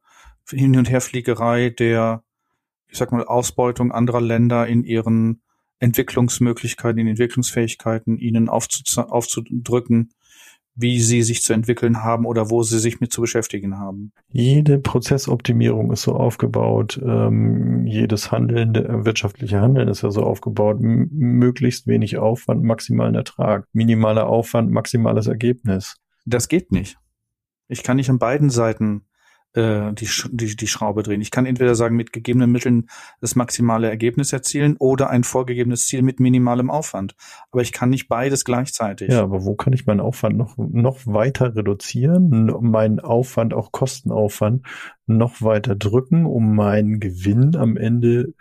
Hin- 0.51 0.77
und 0.77 0.91
Herfliegerei, 0.91 1.71
der, 1.71 2.23
ich 2.87 2.99
sag 2.99 3.13
mal, 3.13 3.25
Ausbeutung 3.25 3.93
anderer 3.93 4.21
Länder 4.21 4.67
in 4.67 4.85
ihren 4.85 5.43
Entwicklungsmöglichkeiten, 5.79 6.99
in 6.99 7.07
Entwicklungsfähigkeiten, 7.07 8.19
ihnen 8.19 8.49
aufzudrücken, 8.49 10.11
wie 10.79 11.01
sie 11.01 11.23
sich 11.23 11.43
zu 11.43 11.53
entwickeln 11.53 12.05
haben 12.05 12.25
oder 12.25 12.51
wo 12.51 12.63
sie 12.63 12.79
sich 12.79 13.01
mit 13.01 13.13
zu 13.13 13.21
beschäftigen 13.21 13.79
haben. 13.79 14.13
Jede 14.31 14.79
Prozessoptimierung 14.79 15.93
ist 15.93 16.03
so 16.03 16.15
aufgebaut, 16.15 17.01
ähm, 17.05 17.85
jedes 17.85 18.31
Handeln, 18.31 18.75
äh, 18.77 19.05
wirtschaftliche 19.05 19.61
Handeln 19.61 19.89
ist 19.89 20.03
ja 20.03 20.11
so 20.11 20.23
aufgebaut, 20.23 20.79
möglichst 20.81 21.89
wenig 21.89 22.17
Aufwand, 22.17 22.63
maximalen 22.63 23.17
Ertrag, 23.17 23.67
minimaler 23.73 24.29
Aufwand, 24.29 24.71
maximales 24.71 25.27
Ergebnis. 25.27 25.97
Das 26.25 26.49
geht 26.49 26.71
nicht. 26.71 26.97
Ich 27.67 27.83
kann 27.83 27.97
nicht 27.97 28.09
an 28.09 28.19
beiden 28.19 28.49
Seiten 28.49 29.08
äh, 29.55 29.93
die, 29.93 30.09
die, 30.31 30.57
die 30.57 30.67
Schraube 30.67 31.03
drehen. 31.03 31.21
Ich 31.21 31.31
kann 31.31 31.47
entweder 31.47 31.75
sagen, 31.75 31.97
mit 31.97 32.13
gegebenen 32.13 32.51
Mitteln 32.51 32.89
das 33.21 33.35
maximale 33.35 33.89
Ergebnis 33.89 34.33
erzielen 34.33 34.77
oder 34.79 35.11
ein 35.11 35.25
vorgegebenes 35.25 35.87
Ziel 35.87 36.03
mit 36.03 36.21
minimalem 36.21 36.71
Aufwand. 36.71 37.15
Aber 37.51 37.63
ich 37.63 37.73
kann 37.73 37.91
nicht 37.91 38.09
beides 38.09 38.45
gleichzeitig. 38.45 39.11
Ja, 39.11 39.23
aber 39.23 39.45
wo 39.45 39.55
kann 39.55 39.73
ich 39.73 39.87
meinen 39.87 40.01
Aufwand 40.01 40.37
noch, 40.37 40.57
noch 40.57 41.07
weiter 41.07 41.57
reduzieren, 41.57 42.53
meinen 42.61 43.01
Aufwand, 43.01 43.55
auch 43.55 43.73
Kostenaufwand, 43.73 44.67
noch 45.07 45.43
weiter 45.43 45.75
drücken, 45.75 46.27
um 46.27 46.55
meinen 46.55 47.01
Gewinn 47.01 47.57
am 47.57 47.77
Ende 47.77 48.35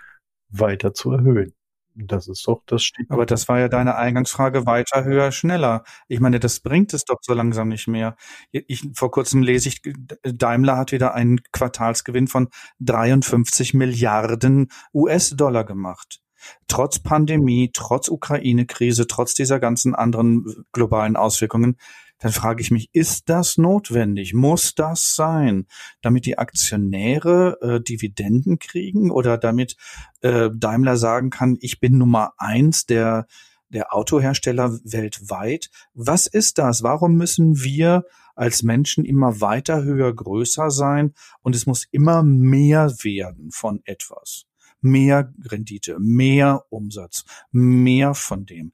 weiter 0.50 0.94
zu 0.94 1.12
erhöhen? 1.12 1.54
Das 2.00 2.28
ist 2.28 2.48
doch 2.48 2.62
das 2.68 2.84
steht. 2.84 3.10
Aber 3.10 3.26
das 3.26 3.48
war 3.48 3.60
ja 3.60 3.70
deine 3.70 3.96
Eingangsfrage 3.96 4.68
weiter, 4.68 5.04
höher, 5.04 5.32
schneller. 5.32 5.84
Ich 6.08 6.20
meine, 6.20 6.40
das 6.40 6.60
bringt 6.60 6.94
es 6.94 7.06
doch 7.06 7.18
so 7.22 7.34
langsam 7.34 7.70
nicht 7.70 7.88
mehr. 7.88 8.16
Ich, 8.52 8.88
vor 8.94 9.10
kurzem 9.10 9.42
lese 9.42 9.70
ich, 9.70 9.82
Daimler 10.22 10.78
hat 10.78 10.92
wieder 10.92 11.16
einen 11.16 11.42
Quartalsgewinn 11.52 12.28
von 12.28 12.50
53 12.82 13.74
Milliarden 13.74 14.68
US-Dollar 14.94 15.64
gemacht. 15.64 16.22
Trotz 16.68 17.00
Pandemie, 17.00 17.72
trotz 17.74 18.10
Ukraine-Krise, 18.10 19.08
trotz 19.08 19.34
dieser 19.34 19.60
ganzen 19.60 19.96
anderen 19.96 20.46
globalen 20.72 21.16
Auswirkungen 21.16 21.78
dann 22.20 22.32
frage 22.32 22.62
ich 22.62 22.72
mich, 22.72 22.90
ist 22.94 23.30
das 23.30 23.58
notwendig? 23.58 24.34
Muss 24.34 24.76
das 24.76 25.16
sein, 25.16 25.68
damit 26.02 26.26
die 26.26 26.38
Aktionäre 26.38 27.58
äh, 27.62 27.82
Dividenden 27.82 28.60
kriegen 28.60 29.12
oder 29.12 29.38
damit 29.38 29.76
äh, 30.22 30.50
Daimler 30.54 30.98
sagen 30.98 31.30
kann, 31.30 31.58
ich 31.60 31.80
bin 31.80 31.98
Nummer 31.98 32.34
eins 32.38 32.86
der 32.86 33.28
der 33.70 33.94
Autohersteller 33.94 34.80
weltweit. 34.84 35.70
Was 35.94 36.28
ist 36.28 36.58
das? 36.58 36.84
Warum 36.84 37.16
müssen 37.16 37.64
wir 37.64 38.06
als 38.36 38.64
Menschen 38.64 39.04
immer 39.04 39.42
weiter, 39.42 39.84
höher, 39.84 40.14
größer 40.14 40.72
sein 40.72 41.14
und 41.42 41.56
es 41.56 41.66
muss 41.66 41.86
immer 41.92 42.24
mehr 42.24 42.92
werden 43.02 43.52
von 43.52 43.82
etwas? 43.86 44.46
Mehr 44.80 45.34
Rendite, 45.44 45.98
mehr 46.00 46.66
Umsatz, 46.70 47.26
mehr 47.52 48.14
von 48.14 48.46
dem. 48.46 48.74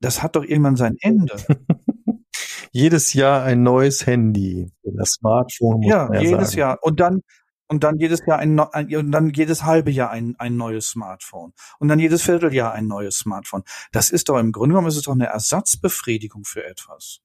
Das 0.00 0.22
hat 0.22 0.34
doch 0.34 0.44
irgendwann 0.44 0.76
sein 0.76 0.96
Ende. 1.00 1.36
jedes 2.70 3.12
Jahr 3.14 3.42
ein 3.42 3.62
neues 3.62 4.06
Handy. 4.06 4.72
Das 4.82 5.12
Smartphone 5.12 5.80
muss 5.80 5.90
ja, 5.90 6.04
man 6.04 6.14
ja 6.14 6.20
jedes 6.20 6.50
sagen. 6.50 6.58
Jahr. 6.58 6.78
Und 6.82 7.00
dann 7.00 7.22
und 7.68 7.84
dann 7.84 7.98
jedes 7.98 8.26
Jahr 8.26 8.38
ein, 8.40 8.58
ein 8.58 8.96
und 8.96 9.12
dann 9.12 9.30
jedes 9.30 9.64
halbe 9.64 9.92
Jahr 9.92 10.10
ein, 10.10 10.34
ein 10.38 10.56
neues 10.56 10.88
Smartphone 10.88 11.52
und 11.78 11.86
dann 11.86 12.00
jedes 12.00 12.22
Vierteljahr 12.22 12.72
ein 12.72 12.88
neues 12.88 13.18
Smartphone. 13.18 13.62
Das 13.92 14.10
ist 14.10 14.28
doch 14.28 14.38
im 14.38 14.50
Grunde 14.50 14.72
genommen 14.72 14.88
ist 14.88 14.96
es 14.96 15.02
doch 15.02 15.12
eine 15.12 15.26
Ersatzbefriedigung 15.26 16.44
für 16.44 16.64
etwas. 16.64 17.20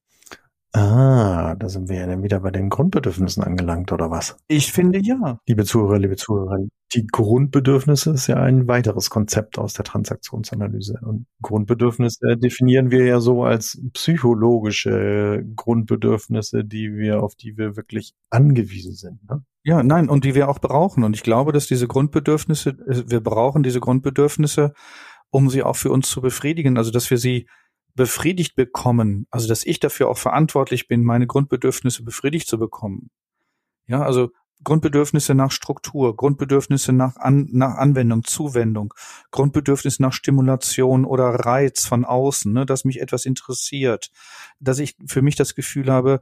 Ah, 0.76 1.56
da 1.58 1.70
sind 1.70 1.88
wir 1.88 2.00
ja 2.00 2.06
dann 2.06 2.22
wieder 2.22 2.42
bei 2.42 2.52
den 2.52 2.70
Grundbedürfnissen 2.70 3.42
angelangt, 3.42 3.94
oder 3.94 4.12
was? 4.12 4.36
Ich 4.50 4.74
finde 4.74 5.00
ja. 5.02 5.40
Liebe 5.48 5.64
Zuhörer, 5.64 6.00
liebe 6.00 6.18
Zuhörerinnen, 6.18 6.70
die 6.94 7.08
Grundbedürfnisse 7.08 8.12
ist 8.12 8.28
ja 8.28 8.36
ein 8.36 8.68
weiteres 8.68 9.10
Konzept 9.10 9.58
aus 9.58 9.72
der 9.72 9.86
Transaktionsanalyse. 9.86 11.00
Und 11.02 11.28
Grundbedürfnisse 11.42 12.36
definieren 12.36 12.92
wir 12.92 13.06
ja 13.06 13.22
so 13.22 13.46
als 13.46 13.82
psychologische 13.94 15.46
Grundbedürfnisse, 15.56 16.66
die 16.66 16.94
wir, 16.94 17.24
auf 17.24 17.36
die 17.36 17.58
wir 17.58 17.78
wirklich 17.78 18.14
angewiesen 18.30 18.96
sind. 18.96 19.30
Ne? 19.30 19.46
Ja, 19.64 19.82
nein, 19.82 20.10
und 20.10 20.26
die 20.26 20.36
wir 20.36 20.50
auch 20.50 20.60
brauchen. 20.60 21.06
Und 21.06 21.16
ich 21.16 21.24
glaube, 21.24 21.54
dass 21.54 21.68
diese 21.68 21.88
Grundbedürfnisse, 21.88 22.76
wir 22.86 23.22
brauchen 23.22 23.64
diese 23.64 23.80
Grundbedürfnisse, 23.80 24.74
um 25.30 25.50
sie 25.50 25.64
auch 25.64 25.78
für 25.78 25.92
uns 25.92 26.10
zu 26.10 26.20
befriedigen. 26.20 26.78
Also, 26.78 26.92
dass 26.92 27.10
wir 27.10 27.18
sie 27.18 27.48
befriedigt 27.96 28.56
bekommen, 28.56 29.28
also 29.32 29.48
dass 29.48 29.66
ich 29.66 29.80
dafür 29.80 30.10
auch 30.10 30.18
verantwortlich 30.18 30.88
bin, 30.88 31.04
meine 31.04 31.28
Grundbedürfnisse 31.28 32.04
befriedigt 32.04 32.48
zu 32.48 32.60
bekommen. 32.60 33.10
Ja, 33.88 34.04
also 34.04 34.32
Grundbedürfnisse 34.64 35.36
nach 35.36 35.52
Struktur, 35.52 36.16
Grundbedürfnisse 36.16 36.94
nach, 36.94 37.18
An 37.18 37.48
nach 37.52 37.76
Anwendung, 37.76 38.24
Zuwendung, 38.24 38.94
Grundbedürfnisse 39.32 40.02
nach 40.02 40.14
Stimulation 40.14 41.06
oder 41.06 41.26
Reiz 41.26 41.86
von 41.86 42.06
außen, 42.06 42.52
ne, 42.52 42.66
dass 42.66 42.86
mich 42.86 43.02
etwas 43.02 43.26
interessiert, 43.26 44.12
dass 44.60 44.80
ich 44.80 44.96
für 45.08 45.22
mich 45.22 45.36
das 45.36 45.56
Gefühl 45.56 45.92
habe, 45.92 46.22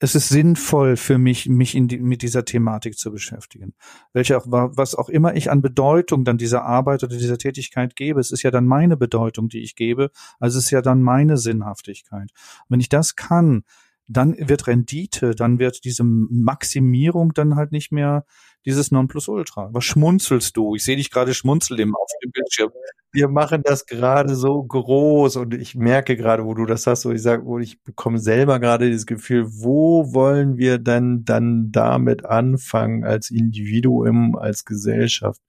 es 0.00 0.14
ist 0.14 0.28
sinnvoll 0.28 0.96
für 0.96 1.18
mich, 1.18 1.48
mich 1.48 1.74
in 1.74 1.88
die, 1.88 1.98
mit 1.98 2.22
dieser 2.22 2.44
Thematik 2.44 2.96
zu 2.98 3.10
beschäftigen. 3.10 3.74
Welche 4.12 4.38
auch, 4.38 4.44
was 4.46 4.94
auch 4.94 5.08
immer 5.08 5.34
ich 5.34 5.50
an 5.50 5.60
Bedeutung 5.60 6.24
dann 6.24 6.38
dieser 6.38 6.64
Arbeit 6.64 7.02
oder 7.02 7.16
dieser 7.16 7.38
Tätigkeit 7.38 7.96
gebe, 7.96 8.20
es 8.20 8.30
ist 8.30 8.42
ja 8.42 8.50
dann 8.50 8.66
meine 8.66 8.96
Bedeutung, 8.96 9.48
die 9.48 9.60
ich 9.60 9.74
gebe, 9.74 10.10
also 10.38 10.58
es 10.58 10.66
ist 10.66 10.70
ja 10.70 10.82
dann 10.82 11.02
meine 11.02 11.36
Sinnhaftigkeit. 11.36 12.30
Und 12.30 12.66
wenn 12.68 12.80
ich 12.80 12.88
das 12.88 13.16
kann, 13.16 13.64
dann 14.06 14.36
wird 14.38 14.66
Rendite, 14.66 15.34
dann 15.34 15.58
wird 15.58 15.84
diese 15.84 16.02
Maximierung 16.04 17.34
dann 17.34 17.56
halt 17.56 17.72
nicht 17.72 17.92
mehr 17.92 18.24
dieses 18.64 18.90
Nonplusultra. 18.90 19.68
Was 19.72 19.84
schmunzelst 19.84 20.56
du? 20.56 20.74
Ich 20.74 20.84
sehe 20.84 20.96
dich 20.96 21.10
gerade 21.10 21.34
schmunzeln 21.34 21.94
auf 21.94 22.10
dem 22.22 22.30
Bildschirm. 22.30 22.70
Wir 23.12 23.28
machen 23.28 23.62
das 23.64 23.86
gerade 23.86 24.34
so 24.36 24.62
groß 24.62 25.36
und 25.36 25.54
ich 25.54 25.74
merke 25.74 26.14
gerade, 26.16 26.44
wo 26.44 26.52
du 26.52 26.66
das 26.66 26.86
hast, 26.86 27.00
so 27.02 27.10
ich 27.10 27.22
sage, 27.22 27.46
wo 27.46 27.58
ich 27.58 27.82
bekomme 27.82 28.18
selber 28.18 28.60
gerade 28.60 28.92
das 28.92 29.06
Gefühl, 29.06 29.46
wo 29.48 30.12
wollen 30.12 30.58
wir 30.58 30.78
dann 30.78 31.24
dann 31.24 31.72
damit 31.72 32.26
anfangen 32.26 33.04
als 33.04 33.30
Individuum, 33.30 34.36
als 34.36 34.66
Gesellschaft, 34.66 35.40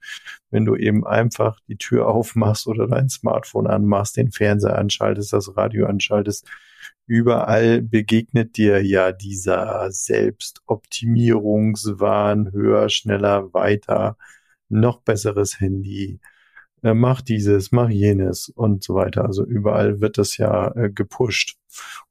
wenn 0.51 0.63
du 0.65 0.75
eben 0.77 1.05
einfach 1.05 1.59
die 1.67 1.75
Tür 1.77 2.07
aufmachst 2.07 2.65
oder 2.67 2.87
dein 2.87 3.09
Smartphone 3.09 3.67
anmachst, 3.67 4.15
den 4.15 4.31
Fernseher 4.31 4.77
anschaltest, 4.77 5.33
das 5.33 5.57
Radio 5.57 5.85
anschaltest, 5.87 6.47
überall 7.07 7.81
begegnet 7.81 8.55
dir 8.57 8.81
ja 8.85 9.11
dieser 9.11 9.91
Selbstoptimierungswahn, 9.91 12.51
höher, 12.53 12.87
schneller, 12.89 13.53
weiter, 13.53 14.15
noch 14.69 15.01
besseres 15.01 15.59
Handy, 15.59 16.19
äh, 16.83 16.93
mach 16.93 17.21
dieses, 17.21 17.71
mach 17.71 17.89
jenes 17.89 18.49
und 18.49 18.83
so 18.83 18.95
weiter. 18.95 19.25
Also 19.25 19.45
überall 19.45 20.01
wird 20.01 20.17
das 20.17 20.37
ja 20.37 20.75
äh, 20.75 20.89
gepusht. 20.89 21.57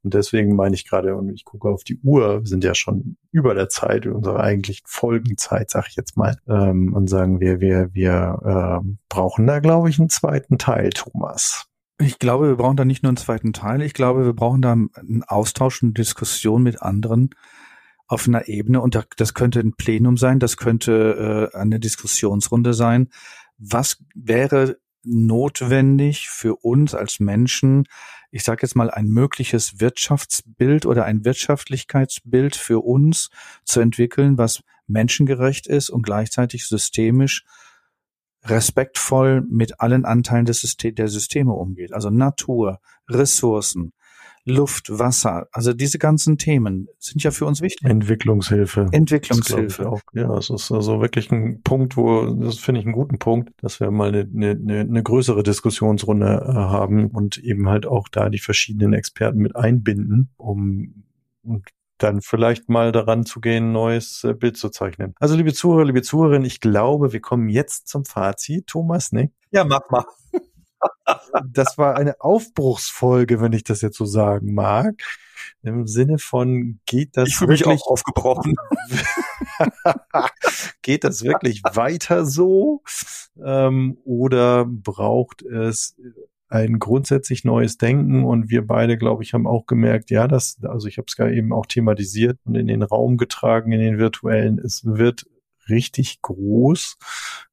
Und 0.02 0.14
deswegen 0.14 0.54
meine 0.54 0.74
ich 0.74 0.88
gerade, 0.88 1.16
und 1.16 1.30
ich 1.30 1.44
gucke 1.44 1.68
auf 1.68 1.84
die 1.84 1.98
Uhr, 2.02 2.40
wir 2.40 2.46
sind 2.46 2.64
ja 2.64 2.74
schon 2.74 3.16
über 3.32 3.54
der 3.54 3.68
Zeit, 3.68 4.06
unserer 4.06 4.40
eigentlichen 4.40 4.86
Folgenzeit, 4.86 5.70
sag 5.70 5.88
ich 5.88 5.96
jetzt 5.96 6.16
mal, 6.16 6.36
ähm, 6.48 6.94
und 6.94 7.08
sagen 7.08 7.40
wir, 7.40 7.60
wir, 7.60 7.90
wir 7.92 8.82
äh, 8.84 8.88
brauchen 9.08 9.46
da, 9.46 9.58
glaube 9.58 9.90
ich, 9.90 9.98
einen 9.98 10.10
zweiten 10.10 10.58
Teil, 10.58 10.90
Thomas. 10.90 11.66
Ich 12.00 12.20
glaube, 12.20 12.48
wir 12.48 12.56
brauchen 12.56 12.76
da 12.76 12.84
nicht 12.84 13.02
nur 13.02 13.10
einen 13.10 13.16
zweiten 13.16 13.52
Teil. 13.52 13.82
Ich 13.82 13.92
glaube, 13.92 14.24
wir 14.24 14.32
brauchen 14.32 14.62
da 14.62 14.72
einen 14.72 15.24
Austausch, 15.26 15.82
eine 15.82 15.92
Diskussion 15.92 16.62
mit 16.62 16.80
anderen 16.80 17.30
auf 18.06 18.28
einer 18.28 18.48
Ebene. 18.48 18.80
Und 18.80 18.98
das 19.16 19.34
könnte 19.34 19.60
ein 19.60 19.74
Plenum 19.74 20.16
sein, 20.16 20.38
das 20.38 20.56
könnte 20.56 21.50
äh, 21.52 21.56
eine 21.56 21.80
Diskussionsrunde 21.80 22.72
sein. 22.72 23.08
Was 23.58 24.02
wäre 24.14 24.78
notwendig 25.04 26.28
für 26.28 26.56
uns 26.56 26.94
als 26.94 27.20
Menschen, 27.20 27.84
ich 28.30 28.44
sage 28.44 28.60
jetzt 28.62 28.76
mal, 28.76 28.90
ein 28.90 29.08
mögliches 29.08 29.80
Wirtschaftsbild 29.80 30.86
oder 30.86 31.04
ein 31.04 31.24
Wirtschaftlichkeitsbild 31.24 32.56
für 32.56 32.80
uns 32.80 33.30
zu 33.64 33.80
entwickeln, 33.80 34.38
was 34.38 34.62
menschengerecht 34.86 35.66
ist 35.66 35.90
und 35.90 36.02
gleichzeitig 36.02 36.66
systemisch 36.66 37.44
respektvoll 38.44 39.42
mit 39.48 39.80
allen 39.80 40.04
Anteilen 40.04 40.44
des 40.44 40.60
System, 40.60 40.94
der 40.94 41.08
Systeme 41.08 41.52
umgeht. 41.52 41.92
Also 41.92 42.10
Natur, 42.10 42.80
Ressourcen, 43.08 43.92
Luft, 44.48 44.98
Wasser, 44.98 45.48
also 45.52 45.72
diese 45.72 45.98
ganzen 45.98 46.38
Themen 46.38 46.88
sind 46.98 47.22
ja 47.22 47.30
für 47.30 47.44
uns 47.44 47.60
wichtig. 47.60 47.88
Entwicklungshilfe. 47.88 48.88
Entwicklungshilfe. 48.92 49.88
Auch. 49.88 50.00
Ja, 50.14 50.36
es 50.36 50.50
ist 50.50 50.72
also 50.72 51.00
wirklich 51.00 51.30
ein 51.30 51.62
Punkt, 51.62 51.96
wo, 51.96 52.26
das 52.26 52.58
finde 52.58 52.80
ich 52.80 52.86
einen 52.86 52.94
guten 52.94 53.18
Punkt, 53.18 53.50
dass 53.62 53.80
wir 53.80 53.90
mal 53.90 54.08
eine, 54.08 54.20
eine, 54.20 54.80
eine 54.80 55.02
größere 55.02 55.42
Diskussionsrunde 55.42 56.44
äh, 56.46 56.52
haben 56.52 57.08
und 57.08 57.38
eben 57.38 57.68
halt 57.68 57.86
auch 57.86 58.08
da 58.08 58.28
die 58.28 58.38
verschiedenen 58.38 58.92
Experten 58.92 59.38
mit 59.38 59.56
einbinden, 59.56 60.30
um 60.36 61.04
und 61.42 61.64
dann 61.98 62.20
vielleicht 62.20 62.68
mal 62.68 62.92
daran 62.92 63.26
zu 63.26 63.40
gehen, 63.40 63.68
ein 63.68 63.72
neues 63.72 64.24
äh, 64.24 64.32
Bild 64.32 64.56
zu 64.56 64.70
zeichnen. 64.70 65.14
Also 65.18 65.36
liebe 65.36 65.52
Zuhörer, 65.52 65.84
liebe 65.84 66.02
Zuhörerinnen, 66.02 66.46
ich 66.46 66.60
glaube, 66.60 67.12
wir 67.12 67.20
kommen 67.20 67.48
jetzt 67.48 67.88
zum 67.88 68.04
Fazit. 68.04 68.68
Thomas, 68.68 69.12
ne? 69.12 69.30
Ja, 69.50 69.64
mach 69.64 69.90
mal. 69.90 70.04
Das 71.50 71.78
war 71.78 71.96
eine 71.96 72.20
Aufbruchsfolge, 72.20 73.40
wenn 73.40 73.52
ich 73.52 73.64
das 73.64 73.80
jetzt 73.80 73.96
so 73.96 74.04
sagen 74.04 74.54
mag. 74.54 75.02
Im 75.62 75.86
Sinne 75.86 76.18
von, 76.18 76.80
geht 76.86 77.16
das 77.16 77.28
ich 77.28 77.40
wirklich 77.40 77.66
mich 77.66 77.80
auch 77.82 77.86
aufgebrochen? 77.88 78.54
geht 80.82 81.04
das 81.04 81.22
wirklich 81.22 81.62
weiter 81.64 82.24
so? 82.24 82.82
Ähm, 83.42 83.98
oder 84.04 84.66
braucht 84.66 85.42
es 85.42 85.96
ein 86.48 86.78
grundsätzlich 86.78 87.44
neues 87.44 87.76
Denken 87.76 88.24
und 88.24 88.50
wir 88.50 88.66
beide, 88.66 88.96
glaube 88.96 89.22
ich, 89.22 89.34
haben 89.34 89.46
auch 89.46 89.66
gemerkt, 89.66 90.10
ja, 90.10 90.26
das, 90.26 90.58
also 90.62 90.88
ich 90.88 90.96
habe 90.96 91.06
es 91.06 91.16
gar 91.16 91.30
eben 91.30 91.52
auch 91.52 91.66
thematisiert 91.66 92.38
und 92.44 92.54
in 92.54 92.66
den 92.66 92.82
Raum 92.82 93.18
getragen, 93.18 93.72
in 93.72 93.80
den 93.80 93.98
virtuellen, 93.98 94.58
es 94.58 94.84
wird 94.84 95.26
richtig 95.68 96.22
groß. 96.22 96.96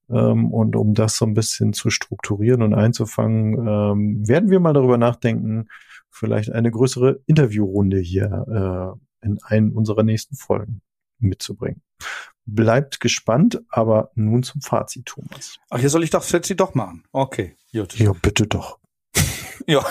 Ähm, 0.09 0.51
und 0.51 0.75
um 0.75 0.93
das 0.93 1.17
so 1.17 1.25
ein 1.25 1.33
bisschen 1.33 1.73
zu 1.73 1.89
strukturieren 1.89 2.61
und 2.61 2.73
einzufangen, 2.73 3.67
ähm, 3.67 4.27
werden 4.27 4.49
wir 4.49 4.59
mal 4.59 4.73
darüber 4.73 4.97
nachdenken, 4.97 5.67
vielleicht 6.09 6.51
eine 6.51 6.71
größere 6.71 7.21
Interviewrunde 7.25 7.99
hier 7.99 8.95
äh, 9.21 9.25
in 9.25 9.39
einen 9.43 9.71
unserer 9.71 10.03
nächsten 10.03 10.35
Folgen 10.35 10.81
mitzubringen. 11.19 11.81
Bleibt 12.45 12.99
gespannt, 12.99 13.61
aber 13.69 14.11
nun 14.13 14.43
zum 14.43 14.61
Fazit, 14.61 15.07
Thomas. 15.07 15.57
Ach, 15.69 15.79
hier 15.79 15.89
soll 15.89 16.03
ich 16.03 16.11
doch 16.11 16.23
Fazit 16.23 16.59
doch 16.59 16.75
machen. 16.75 17.03
Okay, 17.11 17.55
gut. 17.71 17.97
Ja, 17.97 18.13
bitte 18.13 18.45
doch. 18.45 18.79
ja. 19.67 19.83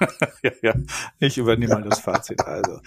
ja, 0.42 0.50
ja, 0.62 0.74
ich 1.18 1.38
übernehme 1.38 1.74
mal 1.74 1.82
das 1.82 2.00
Fazit. 2.00 2.44
Also, 2.44 2.80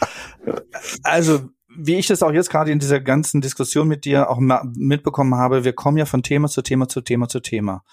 also 1.03 1.49
wie 1.77 1.95
ich 1.95 2.07
das 2.07 2.23
auch 2.23 2.31
jetzt 2.31 2.49
gerade 2.49 2.71
in 2.71 2.79
dieser 2.79 2.99
ganzen 2.99 3.41
Diskussion 3.41 3.87
mit 3.87 4.05
dir 4.05 4.29
auch 4.29 4.39
mitbekommen 4.39 5.35
habe, 5.35 5.63
wir 5.63 5.73
kommen 5.73 5.97
ja 5.97 6.05
von 6.05 6.23
Thema 6.23 6.47
zu 6.47 6.61
Thema 6.61 6.87
zu 6.87 7.01
Thema 7.01 7.27
zu 7.27 7.39
Thema. 7.39 7.83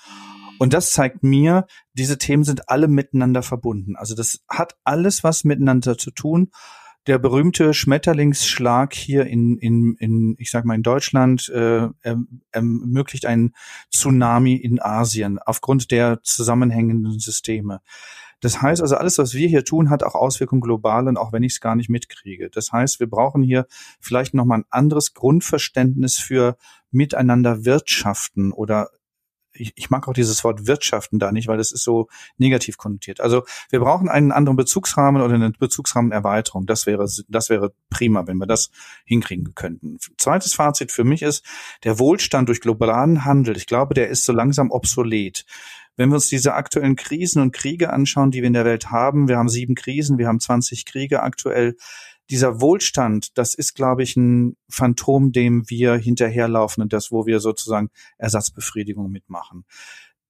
Und 0.59 0.75
das 0.75 0.93
zeigt 0.93 1.23
mir, 1.23 1.67
diese 1.95 2.19
Themen 2.19 2.45
sind 2.45 2.69
alle 2.69 2.87
miteinander 2.87 3.43
verbunden. 3.43 3.97
Also 3.97 4.15
das 4.15 4.41
hat 4.47 4.77
alles 4.85 5.25
was 5.25 5.45
miteinander 5.45 5.97
zu 5.97 6.11
tun. 6.11 6.51
Der 7.07 7.19
berühmte 7.19 7.73
Schmetterlingsschlag 7.73 8.93
hier 8.93 9.27
in, 9.27 9.57
in, 9.57 9.95
in 9.95 10.37
ich 10.39 10.51
sag 10.51 10.67
mal 10.67 10.75
in 10.75 10.83
Deutschland 10.83 11.49
äh, 11.49 11.89
ermöglicht 12.53 13.25
einen 13.25 13.55
Tsunami 13.91 14.55
in 14.55 14.83
Asien 14.83 15.39
aufgrund 15.39 15.91
der 15.91 16.23
zusammenhängenden 16.23 17.19
Systeme. 17.19 17.81
Das 18.41 18.63
heißt 18.63 18.83
also, 18.83 18.97
alles, 18.97 19.19
was 19.19 19.35
wir 19.35 19.49
hier 19.49 19.65
tun, 19.65 19.91
hat 19.91 20.03
auch 20.03 20.15
Auswirkungen 20.15 20.61
global 20.61 21.09
und 21.09 21.17
auch 21.17 21.33
wenn 21.33 21.43
ich 21.43 21.53
es 21.53 21.61
gar 21.61 21.77
nicht 21.77 21.91
mitkriege. 21.91 22.51
Das 22.51 22.73
heißt, 22.73 23.01
wir 23.01 23.09
brauchen 23.09 23.43
hier 23.43 23.67
vielleicht 24.01 24.35
nochmal 24.35 24.61
ein 24.61 24.67
anderes 24.71 25.15
Grundverständnis 25.15 26.19
für 26.19 26.57
miteinander 26.91 27.65
wirtschaften 27.65 28.53
oder 28.53 28.91
ich, 29.53 29.73
ich 29.77 29.91
mag 29.91 30.07
auch 30.09 30.13
dieses 30.13 30.45
Wort 30.45 30.67
Wirtschaften 30.67 31.19
da 31.19 31.33
nicht, 31.33 31.49
weil 31.49 31.59
das 31.59 31.73
ist 31.73 31.83
so 31.83 32.09
negativ 32.39 32.77
konnotiert. 32.77 33.21
Also 33.21 33.45
wir 33.71 33.81
brauchen 33.81 34.09
einen 34.09 34.33
anderen 34.33 34.57
Bezugsrahmen 34.57 35.23
oder 35.23 35.35
eine 35.35 35.51
Bezugsrahmenerweiterung. 35.51 36.67
Das 36.67 36.87
wäre, 36.87 37.07
das 37.29 37.51
wäre 37.51 37.73
prima, 37.91 38.27
wenn 38.27 38.39
wir 38.39 38.47
das 38.47 38.71
hinkriegen 39.05 39.55
könnten. 39.55 39.99
Zweites 40.17 40.55
Fazit 40.55 40.93
für 40.93 41.05
mich 41.05 41.23
ist, 41.23 41.45
der 41.85 41.99
Wohlstand 41.99 42.49
durch 42.49 42.61
globalen 42.61 43.25
Handel, 43.25 43.57
ich 43.57 43.67
glaube, 43.67 43.95
der 43.95 44.09
ist 44.09 44.25
so 44.25 44.33
langsam 44.33 44.71
obsolet. 44.71 45.45
Wenn 46.01 46.09
wir 46.09 46.15
uns 46.15 46.31
diese 46.31 46.55
aktuellen 46.55 46.97
Krisen 46.97 47.43
und 47.43 47.53
Kriege 47.53 47.93
anschauen, 47.93 48.31
die 48.31 48.41
wir 48.41 48.47
in 48.47 48.55
der 48.55 48.65
Welt 48.65 48.91
haben, 48.91 49.29
wir 49.29 49.37
haben 49.37 49.51
sieben 49.51 49.75
Krisen, 49.75 50.17
wir 50.17 50.29
haben 50.29 50.41
20 50.41 50.87
Kriege 50.87 51.23
aktuell. 51.23 51.77
Dieser 52.31 52.59
Wohlstand, 52.63 53.37
das 53.37 53.55
ist, 53.55 53.75
glaube 53.75 54.03
ich, 54.03 54.17
ein 54.17 54.57
Phantom, 54.71 55.31
dem 55.31 55.69
wir 55.69 55.97
hinterherlaufen 55.97 56.83
und 56.83 56.95
das, 56.95 57.13
wo 57.13 57.27
wir 57.27 57.39
sozusagen 57.39 57.91
Ersatzbefriedigung 58.17 59.11
mitmachen. 59.11 59.67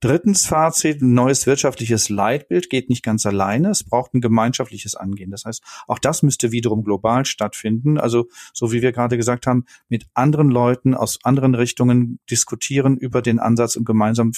Drittens 0.00 0.46
Fazit, 0.46 1.02
ein 1.02 1.12
neues 1.12 1.46
wirtschaftliches 1.46 2.08
Leitbild 2.08 2.70
geht 2.70 2.88
nicht 2.88 3.02
ganz 3.02 3.26
alleine. 3.26 3.68
Es 3.68 3.84
braucht 3.84 4.14
ein 4.14 4.22
gemeinschaftliches 4.22 4.94
Angehen. 4.94 5.30
Das 5.30 5.44
heißt, 5.44 5.62
auch 5.86 5.98
das 5.98 6.22
müsste 6.22 6.52
wiederum 6.52 6.84
global 6.84 7.26
stattfinden. 7.26 7.98
Also, 7.98 8.26
so 8.54 8.72
wie 8.72 8.80
wir 8.80 8.92
gerade 8.92 9.18
gesagt 9.18 9.46
haben, 9.46 9.66
mit 9.90 10.06
anderen 10.14 10.48
Leuten 10.48 10.94
aus 10.94 11.18
anderen 11.22 11.54
Richtungen 11.54 12.18
diskutieren 12.30 12.96
über 12.96 13.20
den 13.20 13.38
Ansatz 13.38 13.76
und 13.76 13.84
gemeinsam 13.84 14.32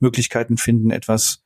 Möglichkeiten 0.00 0.56
finden, 0.56 0.90
etwas 0.90 1.44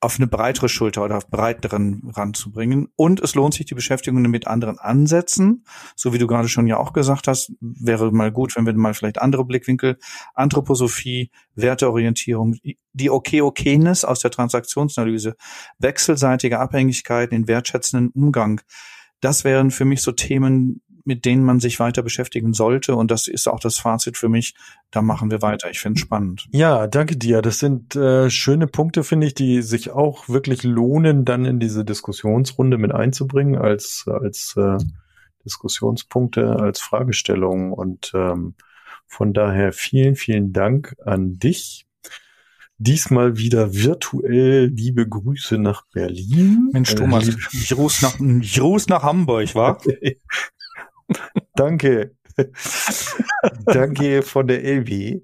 auf 0.00 0.16
eine 0.18 0.26
breitere 0.26 0.68
Schulter 0.68 1.04
oder 1.04 1.16
auf 1.16 1.28
breiteren 1.28 2.02
Rand 2.14 2.36
zu 2.36 2.52
bringen. 2.52 2.88
Und 2.96 3.20
es 3.20 3.34
lohnt 3.34 3.54
sich 3.54 3.66
die 3.66 3.74
Beschäftigung 3.74 4.20
mit 4.22 4.46
anderen 4.46 4.78
Ansätzen. 4.78 5.64
So 5.94 6.12
wie 6.12 6.18
du 6.18 6.26
gerade 6.26 6.48
schon 6.48 6.66
ja 6.66 6.76
auch 6.76 6.92
gesagt 6.92 7.28
hast, 7.28 7.52
wäre 7.60 8.12
mal 8.12 8.30
gut, 8.30 8.54
wenn 8.56 8.66
wir 8.66 8.74
mal 8.74 8.94
vielleicht 8.94 9.20
andere 9.20 9.44
Blickwinkel, 9.44 9.98
Anthroposophie, 10.34 11.30
Werteorientierung, 11.54 12.56
die 12.92 13.10
Okay-Okayness 13.10 14.04
aus 14.04 14.20
der 14.20 14.30
Transaktionsanalyse, 14.30 15.36
wechselseitige 15.78 16.58
Abhängigkeiten, 16.58 17.30
den 17.30 17.48
wertschätzenden 17.48 18.10
Umgang. 18.10 18.60
Das 19.20 19.44
wären 19.44 19.70
für 19.70 19.86
mich 19.86 20.02
so 20.02 20.12
Themen, 20.12 20.82
mit 21.06 21.24
denen 21.24 21.44
man 21.44 21.60
sich 21.60 21.78
weiter 21.78 22.02
beschäftigen 22.02 22.52
sollte. 22.52 22.96
Und 22.96 23.10
das 23.10 23.28
ist 23.28 23.46
auch 23.46 23.60
das 23.60 23.78
Fazit 23.78 24.16
für 24.16 24.28
mich. 24.28 24.54
Da 24.90 25.02
machen 25.02 25.30
wir 25.30 25.40
weiter. 25.40 25.70
Ich 25.70 25.78
finde 25.78 25.98
es 25.98 26.00
spannend. 26.00 26.46
Ja, 26.50 26.88
danke 26.88 27.16
dir. 27.16 27.42
Das 27.42 27.60
sind 27.60 27.94
äh, 27.94 28.28
schöne 28.28 28.66
Punkte, 28.66 29.04
finde 29.04 29.28
ich, 29.28 29.34
die 29.34 29.62
sich 29.62 29.90
auch 29.90 30.28
wirklich 30.28 30.64
lohnen, 30.64 31.24
dann 31.24 31.44
in 31.44 31.60
diese 31.60 31.84
Diskussionsrunde 31.84 32.76
mit 32.76 32.92
einzubringen 32.92 33.56
als, 33.56 34.04
als 34.06 34.54
äh, 34.56 34.78
Diskussionspunkte, 35.44 36.56
als 36.56 36.80
Fragestellung. 36.80 37.72
Und 37.72 38.10
ähm, 38.14 38.54
von 39.06 39.32
daher 39.32 39.72
vielen, 39.72 40.16
vielen 40.16 40.52
Dank 40.52 40.96
an 41.04 41.38
dich. 41.38 41.86
Diesmal 42.78 43.38
wieder 43.38 43.74
virtuell 43.74 44.66
liebe 44.66 45.08
Grüße 45.08 45.56
nach 45.56 45.86
Berlin. 45.92 46.70
Mensch, 46.72 46.94
Thomas, 46.94 47.28
äh, 47.28 47.36
ich 47.52 47.74
ruß 47.74 48.02
nach, 48.02 48.18
ich 48.40 48.60
ruß 48.60 48.88
nach 48.88 49.04
Hamburg, 49.04 49.54
wa? 49.54 49.78
Danke. 51.54 52.16
Danke 53.64 54.22
von 54.22 54.46
der 54.46 54.62
Elvi. 54.62 55.22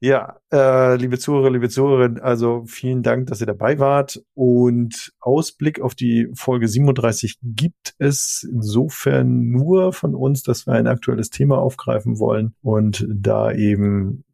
Ja, 0.00 0.36
äh, 0.52 0.96
liebe 0.96 1.18
Zuhörer, 1.18 1.50
liebe 1.50 1.68
Zuhörerinnen, 1.68 2.20
also 2.20 2.64
vielen 2.66 3.02
Dank, 3.02 3.26
dass 3.26 3.40
ihr 3.40 3.46
dabei 3.46 3.78
wart. 3.78 4.22
Und 4.34 5.12
Ausblick 5.20 5.80
auf 5.80 5.94
die 5.94 6.28
Folge 6.34 6.68
37 6.68 7.38
gibt 7.42 7.94
es 7.98 8.48
insofern 8.48 9.50
nur 9.50 9.92
von 9.92 10.14
uns, 10.14 10.42
dass 10.42 10.66
wir 10.66 10.74
ein 10.74 10.86
aktuelles 10.86 11.30
Thema 11.30 11.58
aufgreifen 11.58 12.18
wollen 12.18 12.54
und 12.62 13.06
da 13.08 13.52
eben 13.52 14.24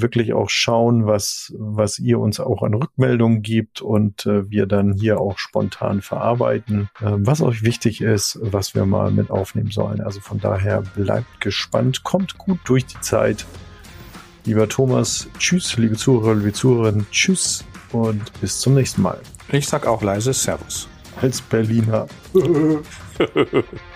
wirklich 0.00 0.32
auch 0.32 0.50
schauen, 0.50 1.06
was, 1.06 1.52
was 1.58 1.98
ihr 1.98 2.18
uns 2.18 2.40
auch 2.40 2.62
an 2.62 2.74
Rückmeldungen 2.74 3.42
gibt 3.42 3.80
und 3.80 4.26
äh, 4.26 4.50
wir 4.50 4.66
dann 4.66 4.92
hier 4.92 5.20
auch 5.20 5.38
spontan 5.38 6.02
verarbeiten, 6.02 6.88
äh, 7.00 7.10
was 7.16 7.40
euch 7.40 7.62
wichtig 7.62 8.00
ist, 8.00 8.38
was 8.42 8.74
wir 8.74 8.86
mal 8.86 9.10
mit 9.10 9.30
aufnehmen 9.30 9.70
sollen. 9.70 10.00
Also 10.00 10.20
von 10.20 10.40
daher 10.40 10.82
bleibt 10.82 11.40
gespannt, 11.40 12.04
kommt 12.04 12.38
gut 12.38 12.58
durch 12.64 12.86
die 12.86 13.00
Zeit. 13.00 13.46
Lieber 14.44 14.68
Thomas, 14.68 15.28
tschüss, 15.38 15.76
liebe 15.78 15.96
Zuhörer, 15.96 16.34
liebe 16.34 16.52
Zuhörerinnen, 16.52 17.06
tschüss 17.10 17.64
und 17.92 18.40
bis 18.40 18.60
zum 18.60 18.74
nächsten 18.74 19.02
Mal. 19.02 19.18
Ich 19.50 19.66
sag 19.66 19.86
auch 19.86 20.02
leise 20.02 20.32
Servus. 20.32 20.88
Als 21.20 21.40
Berliner. 21.40 22.06